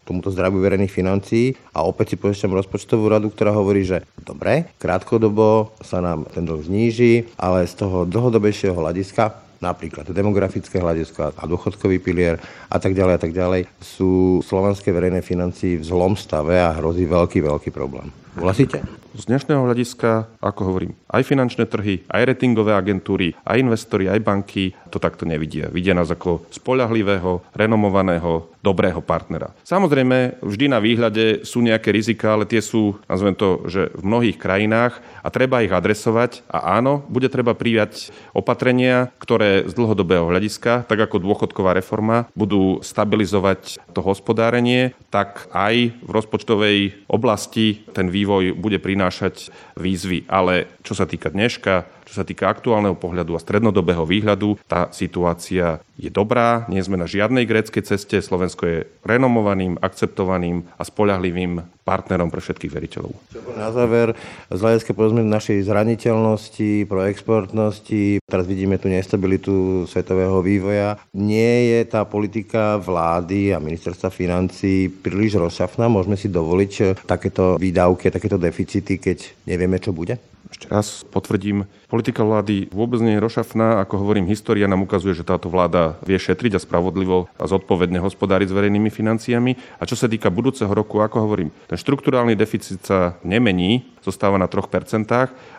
tomuto 0.04 0.34
zdraviu 0.34 0.60
verejných 0.62 0.92
financií 0.92 1.54
a 1.72 1.86
opäť 1.86 2.14
si 2.14 2.22
požičam 2.22 2.54
rozpočtovú 2.58 3.06
radu, 3.08 3.30
ktorá 3.30 3.54
hovorí, 3.54 3.86
že 3.86 4.04
dobre, 4.22 4.70
krátkodobo 4.82 5.72
sa 5.80 6.02
nám 6.02 6.26
ten 6.34 6.44
dlh 6.44 6.66
zníži, 6.66 7.30
ale 7.38 7.70
z 7.70 7.74
toho 7.78 8.04
dlhodobejšieho 8.10 8.76
hľadiska 8.76 9.47
napríklad 9.60 10.10
demografické 10.12 10.80
hľadisko 10.82 11.34
a 11.36 11.44
dôchodkový 11.46 11.98
pilier 12.02 12.42
a 12.70 12.78
tak 12.78 12.94
ďalej 12.94 13.14
a 13.18 13.22
tak 13.22 13.34
ďalej, 13.34 13.62
sú 13.82 14.42
slovenské 14.46 14.94
verejné 14.94 15.22
financie 15.26 15.78
v 15.78 15.88
zlom 15.88 16.14
stave 16.16 16.58
a 16.58 16.76
hrozí 16.76 17.06
veľký, 17.06 17.44
veľký 17.44 17.70
problém. 17.74 18.10
Vlasíte? 18.38 18.86
Z 19.18 19.26
dnešného 19.34 19.66
hľadiska, 19.66 20.30
ako 20.38 20.62
hovorím, 20.70 20.94
aj 21.10 21.26
finančné 21.26 21.66
trhy, 21.66 22.06
aj 22.06 22.38
ratingové 22.38 22.78
agentúry, 22.78 23.34
aj 23.42 23.58
investori, 23.58 24.06
aj 24.06 24.22
banky 24.22 24.78
to 24.94 25.02
takto 25.02 25.26
nevidia. 25.26 25.74
Vidia 25.74 25.98
nás 25.98 26.14
ako 26.14 26.46
spolahlivého, 26.54 27.42
renomovaného, 27.58 28.46
dobrého 28.68 29.00
partnera. 29.00 29.56
Samozrejme, 29.64 30.44
vždy 30.44 30.66
na 30.68 30.84
výhľade 30.84 31.48
sú 31.48 31.64
nejaké 31.64 31.96
rizika, 31.96 32.36
ale 32.36 32.44
tie 32.44 32.60
sú, 32.60 33.00
nazvem 33.08 33.32
to, 33.32 33.64
že 33.72 33.96
v 33.96 34.04
mnohých 34.04 34.36
krajinách 34.36 35.00
a 35.24 35.32
treba 35.32 35.64
ich 35.64 35.72
adresovať. 35.72 36.44
A 36.52 36.76
áno, 36.76 37.08
bude 37.08 37.32
treba 37.32 37.56
prijať 37.56 38.12
opatrenia, 38.36 39.16
ktoré 39.24 39.64
z 39.64 39.74
dlhodobého 39.74 40.28
hľadiska, 40.28 40.84
tak 40.84 41.00
ako 41.00 41.24
dôchodková 41.24 41.72
reforma, 41.72 42.28
budú 42.36 42.84
stabilizovať 42.84 43.80
to 43.96 44.04
hospodárenie, 44.04 44.92
tak 45.08 45.48
aj 45.56 45.96
v 46.04 46.10
rozpočtovej 46.12 46.78
oblasti 47.08 47.88
ten 47.96 48.12
vývoj 48.12 48.52
bude 48.60 48.84
prinášať 48.84 49.54
výzvy. 49.80 50.28
Ale 50.28 50.68
čo 50.84 50.92
sa 50.92 51.08
týka 51.08 51.32
dneška, 51.32 51.97
čo 52.08 52.14
sa 52.16 52.24
týka 52.24 52.48
aktuálneho 52.48 52.96
pohľadu 52.96 53.36
a 53.36 53.44
strednodobého 53.44 54.08
výhľadu, 54.08 54.56
tá 54.64 54.88
situácia 54.96 55.84
je 56.00 56.08
dobrá, 56.08 56.64
nie 56.72 56.80
sme 56.80 56.96
na 56.96 57.04
žiadnej 57.04 57.44
gréckej 57.44 57.84
ceste, 57.84 58.24
Slovensko 58.24 58.64
je 58.64 58.80
renomovaným, 59.04 59.76
akceptovaným 59.84 60.64
a 60.80 60.88
spolahlivým 60.88 61.60
partnerom 61.84 62.32
pre 62.32 62.40
všetkých 62.40 62.72
veriteľov. 62.72 63.12
Na 63.60 63.76
záver, 63.76 64.16
z 64.48 64.60
hľadiska 64.60 64.96
povedzme 64.96 65.24
našej 65.24 65.68
zraniteľnosti, 65.68 66.88
proexportnosti, 66.88 68.24
teraz 68.24 68.46
vidíme 68.48 68.80
tú 68.80 68.88
nestabilitu 68.88 69.84
svetového 69.88 70.40
vývoja, 70.40 71.00
nie 71.12 71.76
je 71.76 71.80
tá 71.92 72.08
politika 72.08 72.80
vlády 72.80 73.52
a 73.52 73.60
ministerstva 73.60 74.14
financí 74.14 74.88
príliš 74.88 75.40
rozšafná? 75.40 75.92
Môžeme 75.92 76.16
si 76.16 76.32
dovoliť 76.32 77.04
takéto 77.04 77.60
výdavky, 77.60 78.12
takéto 78.12 78.40
deficity, 78.40 78.96
keď 79.00 79.48
nevieme, 79.48 79.80
čo 79.82 79.92
bude? 79.92 80.37
Ešte 80.48 80.68
raz 80.72 81.04
potvrdím, 81.08 81.68
politika 81.92 82.24
vlády 82.24 82.72
vôbec 82.72 83.04
nie 83.04 83.20
je 83.20 83.24
rošafná. 83.24 83.84
Ako 83.84 84.00
hovorím, 84.00 84.32
história 84.32 84.68
nám 84.68 84.88
ukazuje, 84.88 85.12
že 85.12 85.28
táto 85.28 85.52
vláda 85.52 86.00
vie 86.08 86.16
šetriť 86.16 86.56
a 86.56 86.64
spravodlivo 86.64 87.28
a 87.36 87.44
zodpovedne 87.48 88.00
hospodáriť 88.00 88.48
s 88.48 88.56
verejnými 88.56 88.88
financiami. 88.88 89.60
A 89.80 89.84
čo 89.84 90.00
sa 90.00 90.08
týka 90.08 90.32
budúceho 90.32 90.72
roku, 90.72 91.04
ako 91.04 91.28
hovorím, 91.28 91.50
ten 91.68 91.76
štruktúrálny 91.76 92.40
deficit 92.40 92.80
sa 92.84 93.20
nemení, 93.28 93.84
zostáva 94.08 94.40
na 94.40 94.48
3%. 94.48 95.04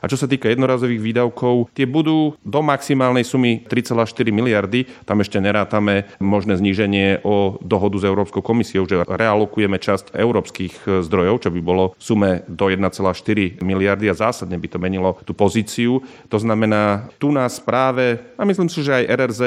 A 0.01 0.05
čo 0.09 0.17
sa 0.17 0.25
týka 0.25 0.49
jednorazových 0.49 1.05
výdavkov, 1.05 1.69
tie 1.77 1.85
budú 1.85 2.33
do 2.41 2.61
maximálnej 2.65 3.29
sumy 3.29 3.69
3,4 3.69 4.09
miliardy. 4.33 4.89
Tam 5.05 5.21
ešte 5.21 5.37
nerátame 5.37 6.09
možné 6.17 6.57
zníženie 6.57 7.21
o 7.29 7.61
dohodu 7.61 8.01
s 8.01 8.09
Európskou 8.09 8.41
komisiou, 8.41 8.89
že 8.89 9.05
realokujeme 9.05 9.77
časť 9.77 10.17
európskych 10.17 11.05
zdrojov, 11.05 11.45
čo 11.45 11.53
by 11.53 11.61
bolo 11.61 11.93
v 12.01 12.03
sume 12.03 12.31
do 12.49 12.73
1,4 12.73 13.61
miliardy 13.61 14.09
a 14.09 14.17
zásadne 14.17 14.57
by 14.57 14.69
to 14.73 14.78
to 14.79 14.87
menilo 14.87 15.19
tú 15.27 15.35
pozíciu. 15.35 15.99
To 16.31 16.39
znamená, 16.39 17.11
tu 17.19 17.35
nás 17.35 17.59
práve, 17.59 18.23
a 18.39 18.47
myslím 18.47 18.71
si, 18.71 18.87
že 18.87 18.95
aj 18.95 19.11
RRZ, 19.11 19.43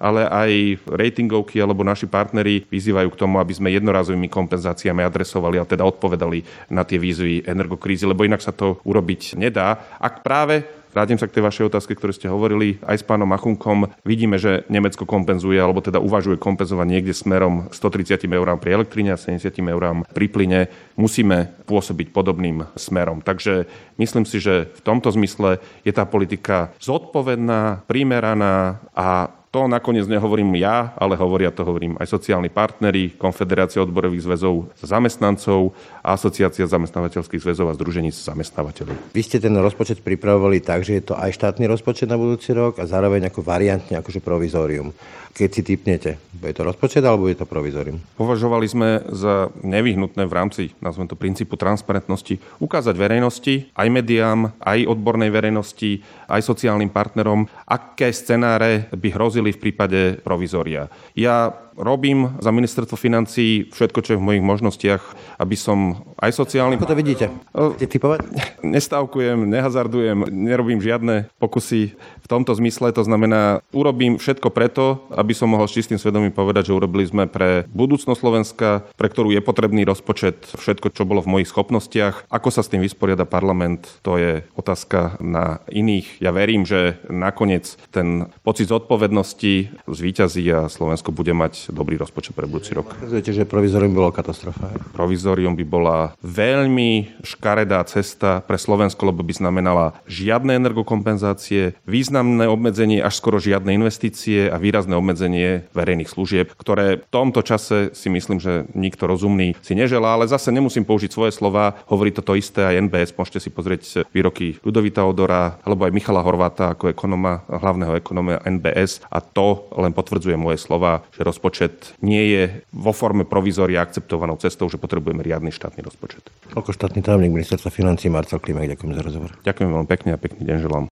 ale 0.00 0.24
aj 0.24 0.80
ratingovky 0.88 1.60
alebo 1.60 1.84
naši 1.84 2.08
partneri 2.08 2.64
vyzývajú 2.72 3.12
k 3.12 3.20
tomu, 3.20 3.36
aby 3.36 3.52
sme 3.52 3.68
jednorazovými 3.76 4.32
kompenzáciami 4.32 5.04
adresovali 5.04 5.60
a 5.60 5.68
teda 5.68 5.84
odpovedali 5.84 6.72
na 6.72 6.88
tie 6.88 6.96
výzvy 6.96 7.44
energokrízy, 7.44 8.08
lebo 8.08 8.24
inak 8.24 8.40
sa 8.40 8.56
to 8.56 8.80
urobiť 8.88 9.36
nedá. 9.36 10.00
Ak 10.00 10.24
práve 10.24 10.64
Vrátim 10.92 11.16
sa 11.16 11.24
k 11.24 11.40
tej 11.40 11.48
vašej 11.48 11.68
otázke, 11.72 11.96
ktorú 11.96 12.12
ste 12.12 12.28
hovorili 12.28 12.76
aj 12.84 13.00
s 13.00 13.04
pánom 13.08 13.24
Machunkom. 13.24 13.88
Vidíme, 14.04 14.36
že 14.36 14.68
Nemecko 14.68 15.08
kompenzuje, 15.08 15.56
alebo 15.56 15.80
teda 15.80 15.96
uvažuje 15.96 16.36
kompenzovať 16.36 16.86
niekde 16.86 17.16
smerom 17.16 17.72
130 17.72 18.28
eurám 18.28 18.60
pri 18.60 18.76
elektrine 18.76 19.16
a 19.16 19.18
70 19.18 19.56
eurám 19.72 20.04
pri 20.12 20.26
plyne. 20.28 20.60
Musíme 21.00 21.48
pôsobiť 21.64 22.12
podobným 22.12 22.68
smerom. 22.76 23.24
Takže 23.24 23.64
myslím 23.96 24.28
si, 24.28 24.36
že 24.36 24.68
v 24.68 24.80
tomto 24.84 25.08
zmysle 25.08 25.64
je 25.80 25.92
tá 25.96 26.04
politika 26.04 26.76
zodpovedná, 26.76 27.88
primeraná 27.88 28.84
a 28.92 29.41
to 29.52 29.68
nakoniec 29.68 30.08
nehovorím 30.08 30.56
ja, 30.56 30.96
ale 30.96 31.12
hovoria 31.12 31.52
to 31.52 31.60
hovorím 31.60 32.00
aj 32.00 32.08
sociálni 32.08 32.48
partnery, 32.48 33.12
Konfederácia 33.20 33.84
odborových 33.84 34.24
zväzov 34.24 34.72
zamestnancov 34.80 35.76
a 36.00 36.16
Asociácia 36.16 36.64
zamestnávateľských 36.64 37.44
zväzov 37.44 37.68
a 37.68 37.76
združení 37.76 38.08
zamestnávateľov. 38.08 39.12
Vy 39.12 39.22
ste 39.22 39.44
ten 39.44 39.52
rozpočet 39.52 40.00
pripravovali 40.00 40.64
tak, 40.64 40.88
že 40.88 40.96
je 40.96 41.12
to 41.12 41.14
aj 41.20 41.36
štátny 41.36 41.68
rozpočet 41.68 42.08
na 42.08 42.16
budúci 42.16 42.56
rok 42.56 42.80
a 42.80 42.88
zároveň 42.88 43.28
ako 43.28 43.44
variantne 43.44 44.00
akože 44.00 44.24
provizórium 44.24 44.96
keď 45.32 45.48
si 45.48 45.62
typnete? 45.64 46.10
Bude 46.36 46.52
to 46.52 46.62
rozpočet 46.62 47.00
alebo 47.00 47.24
je 47.26 47.36
to 47.40 47.48
provizorium? 47.48 47.96
Považovali 48.20 48.68
sme 48.68 49.00
za 49.08 49.48
nevyhnutné 49.64 50.28
v 50.28 50.36
rámci, 50.36 50.62
nazvem 50.84 51.08
to 51.08 51.16
princípu 51.16 51.56
transparentnosti, 51.56 52.36
ukázať 52.60 52.92
verejnosti, 52.92 53.72
aj 53.72 53.88
médiám, 53.88 54.52
aj 54.60 54.84
odbornej 54.84 55.32
verejnosti, 55.32 56.04
aj 56.28 56.44
sociálnym 56.44 56.92
partnerom, 56.92 57.48
aké 57.72 58.12
scenáre 58.12 58.92
by 58.92 59.08
hrozili 59.16 59.56
v 59.56 59.62
prípade 59.64 60.20
provizória. 60.20 60.92
Ja 61.16 61.48
robím 61.76 62.36
za 62.40 62.50
ministerstvo 62.50 62.96
financí 62.96 63.68
všetko, 63.72 63.98
čo 64.02 64.10
je 64.14 64.20
v 64.20 64.26
mojich 64.26 64.44
možnostiach, 64.44 65.02
aby 65.38 65.56
som 65.56 66.02
aj 66.18 66.32
sociálny... 66.32 66.76
Ako 66.78 66.92
to 66.92 66.98
vidíte? 66.98 67.26
Chcete 67.52 67.98
typovať? 67.98 68.20
Nestavkujem, 68.62 69.48
nehazardujem, 69.48 70.28
nerobím 70.30 70.78
žiadne 70.82 71.30
pokusy 71.38 71.94
v 71.96 72.26
tomto 72.26 72.54
zmysle. 72.56 72.94
To 72.94 73.02
znamená, 73.02 73.60
urobím 73.74 74.16
všetko 74.16 74.48
preto, 74.50 75.04
aby 75.12 75.34
som 75.34 75.50
mohol 75.50 75.66
s 75.66 75.76
čistým 75.76 75.98
svedomím 75.98 76.32
povedať, 76.32 76.70
že 76.70 76.76
urobili 76.76 77.04
sme 77.06 77.26
pre 77.26 77.66
budúcnosť 77.72 78.20
Slovenska, 78.20 78.68
pre 78.96 79.08
ktorú 79.10 79.34
je 79.34 79.42
potrebný 79.42 79.82
rozpočet, 79.82 80.46
všetko, 80.56 80.94
čo 80.94 81.02
bolo 81.04 81.20
v 81.22 81.38
mojich 81.38 81.50
schopnostiach. 81.50 82.30
Ako 82.30 82.48
sa 82.54 82.62
s 82.62 82.70
tým 82.70 82.80
vysporiada 82.84 83.26
parlament, 83.26 84.00
to 84.06 84.16
je 84.16 84.46
otázka 84.54 85.18
na 85.18 85.60
iných. 85.68 86.22
Ja 86.22 86.30
verím, 86.30 86.64
že 86.64 87.02
nakoniec 87.10 87.76
ten 87.90 88.30
pocit 88.46 88.70
zodpovednosti 88.70 89.84
zvíťazí 89.90 90.44
a 90.54 90.70
Slovensko 90.70 91.10
bude 91.12 91.34
mať 91.34 91.61
mať 91.70 91.78
dobrý 91.78 91.94
rozpočet 91.94 92.34
pre 92.34 92.50
budúci 92.50 92.74
rok. 92.74 92.90
Ukazujete, 92.98 93.30
že 93.30 93.46
provizorium 93.46 93.94
bolo 93.94 94.10
katastrofa. 94.10 94.74
Provizorium 94.96 95.54
by 95.54 95.64
bola 95.66 95.98
veľmi 96.24 97.22
škaredá 97.22 97.84
cesta 97.86 98.42
pre 98.42 98.58
Slovensko, 98.58 99.06
lebo 99.06 99.22
by 99.22 99.30
znamenala 99.30 99.94
žiadne 100.10 100.58
energokompenzácie, 100.58 101.78
významné 101.86 102.50
obmedzenie 102.50 102.98
až 102.98 103.14
skoro 103.22 103.38
žiadne 103.38 103.70
investície 103.76 104.50
a 104.50 104.58
výrazné 104.58 104.98
obmedzenie 104.98 105.70
verejných 105.70 106.10
služieb, 106.10 106.50
ktoré 106.58 107.04
v 107.04 107.06
tomto 107.12 107.46
čase 107.46 107.94
si 107.94 108.08
myslím, 108.10 108.42
že 108.42 108.66
nikto 108.74 109.06
rozumný 109.06 109.54
si 109.62 109.78
neželá, 109.78 110.18
ale 110.18 110.26
zase 110.26 110.50
nemusím 110.50 110.82
použiť 110.82 111.10
svoje 111.12 111.32
slova, 111.36 111.78
hovorí 111.86 112.10
toto 112.10 112.34
isté 112.34 112.64
aj 112.64 112.88
NBS, 112.88 113.14
môžete 113.14 113.38
si 113.38 113.50
pozrieť 113.52 114.08
výroky 114.10 114.58
Ludovita 114.64 115.04
Odora 115.04 115.60
alebo 115.62 115.84
aj 115.86 115.94
Michala 115.94 116.24
Horváta 116.24 116.74
ako 116.74 116.90
ekonoma, 116.90 117.44
hlavného 117.46 118.00
ekonóma 118.00 118.40
NBS 118.42 119.04
a 119.12 119.20
to 119.20 119.68
len 119.76 119.92
potvrdzuje 119.92 120.34
moje 120.34 120.58
slova, 120.62 121.04
že 121.12 121.26
rozpočet 121.26 121.51
nie 122.00 122.24
je 122.32 122.42
vo 122.72 122.96
forme 122.96 123.28
provizória 123.28 123.84
akceptovanou 123.84 124.40
cestou, 124.40 124.66
že 124.72 124.80
potrebujeme 124.80 125.20
riadny 125.20 125.52
štátny 125.52 125.84
rozpočet. 125.84 126.24
Ako 126.56 126.72
štátny 126.72 127.04
tajomník 127.04 127.32
ministerstva 127.32 127.68
financí 127.68 128.08
Marcel 128.08 128.40
Klimek, 128.40 128.72
ďakujem 128.76 128.92
za 128.96 129.02
rozhovor. 129.04 129.30
Ďakujem 129.44 129.68
veľmi 129.68 129.88
pekne 129.88 130.10
a 130.14 130.18
pekný 130.18 130.42
deň 130.48 130.56
želám. 130.64 130.84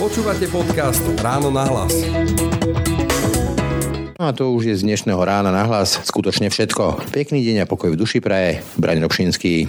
Počúvate 0.00 0.48
podcast 0.48 1.04
Ráno 1.20 1.52
na 1.52 1.64
hlas. 1.68 1.92
No 4.20 4.28
a 4.28 4.36
to 4.36 4.52
už 4.52 4.68
je 4.68 4.76
z 4.76 4.84
dnešného 4.84 5.16
rána 5.16 5.48
na 5.48 5.64
hlas 5.64 5.96
skutočne 6.04 6.52
všetko. 6.52 7.08
Pekný 7.08 7.40
deň 7.40 7.64
a 7.64 7.66
pokoj 7.68 7.88
v 7.88 8.00
duši 8.00 8.20
praje. 8.20 8.60
Braň 8.76 9.00
Robšinský. 9.00 9.68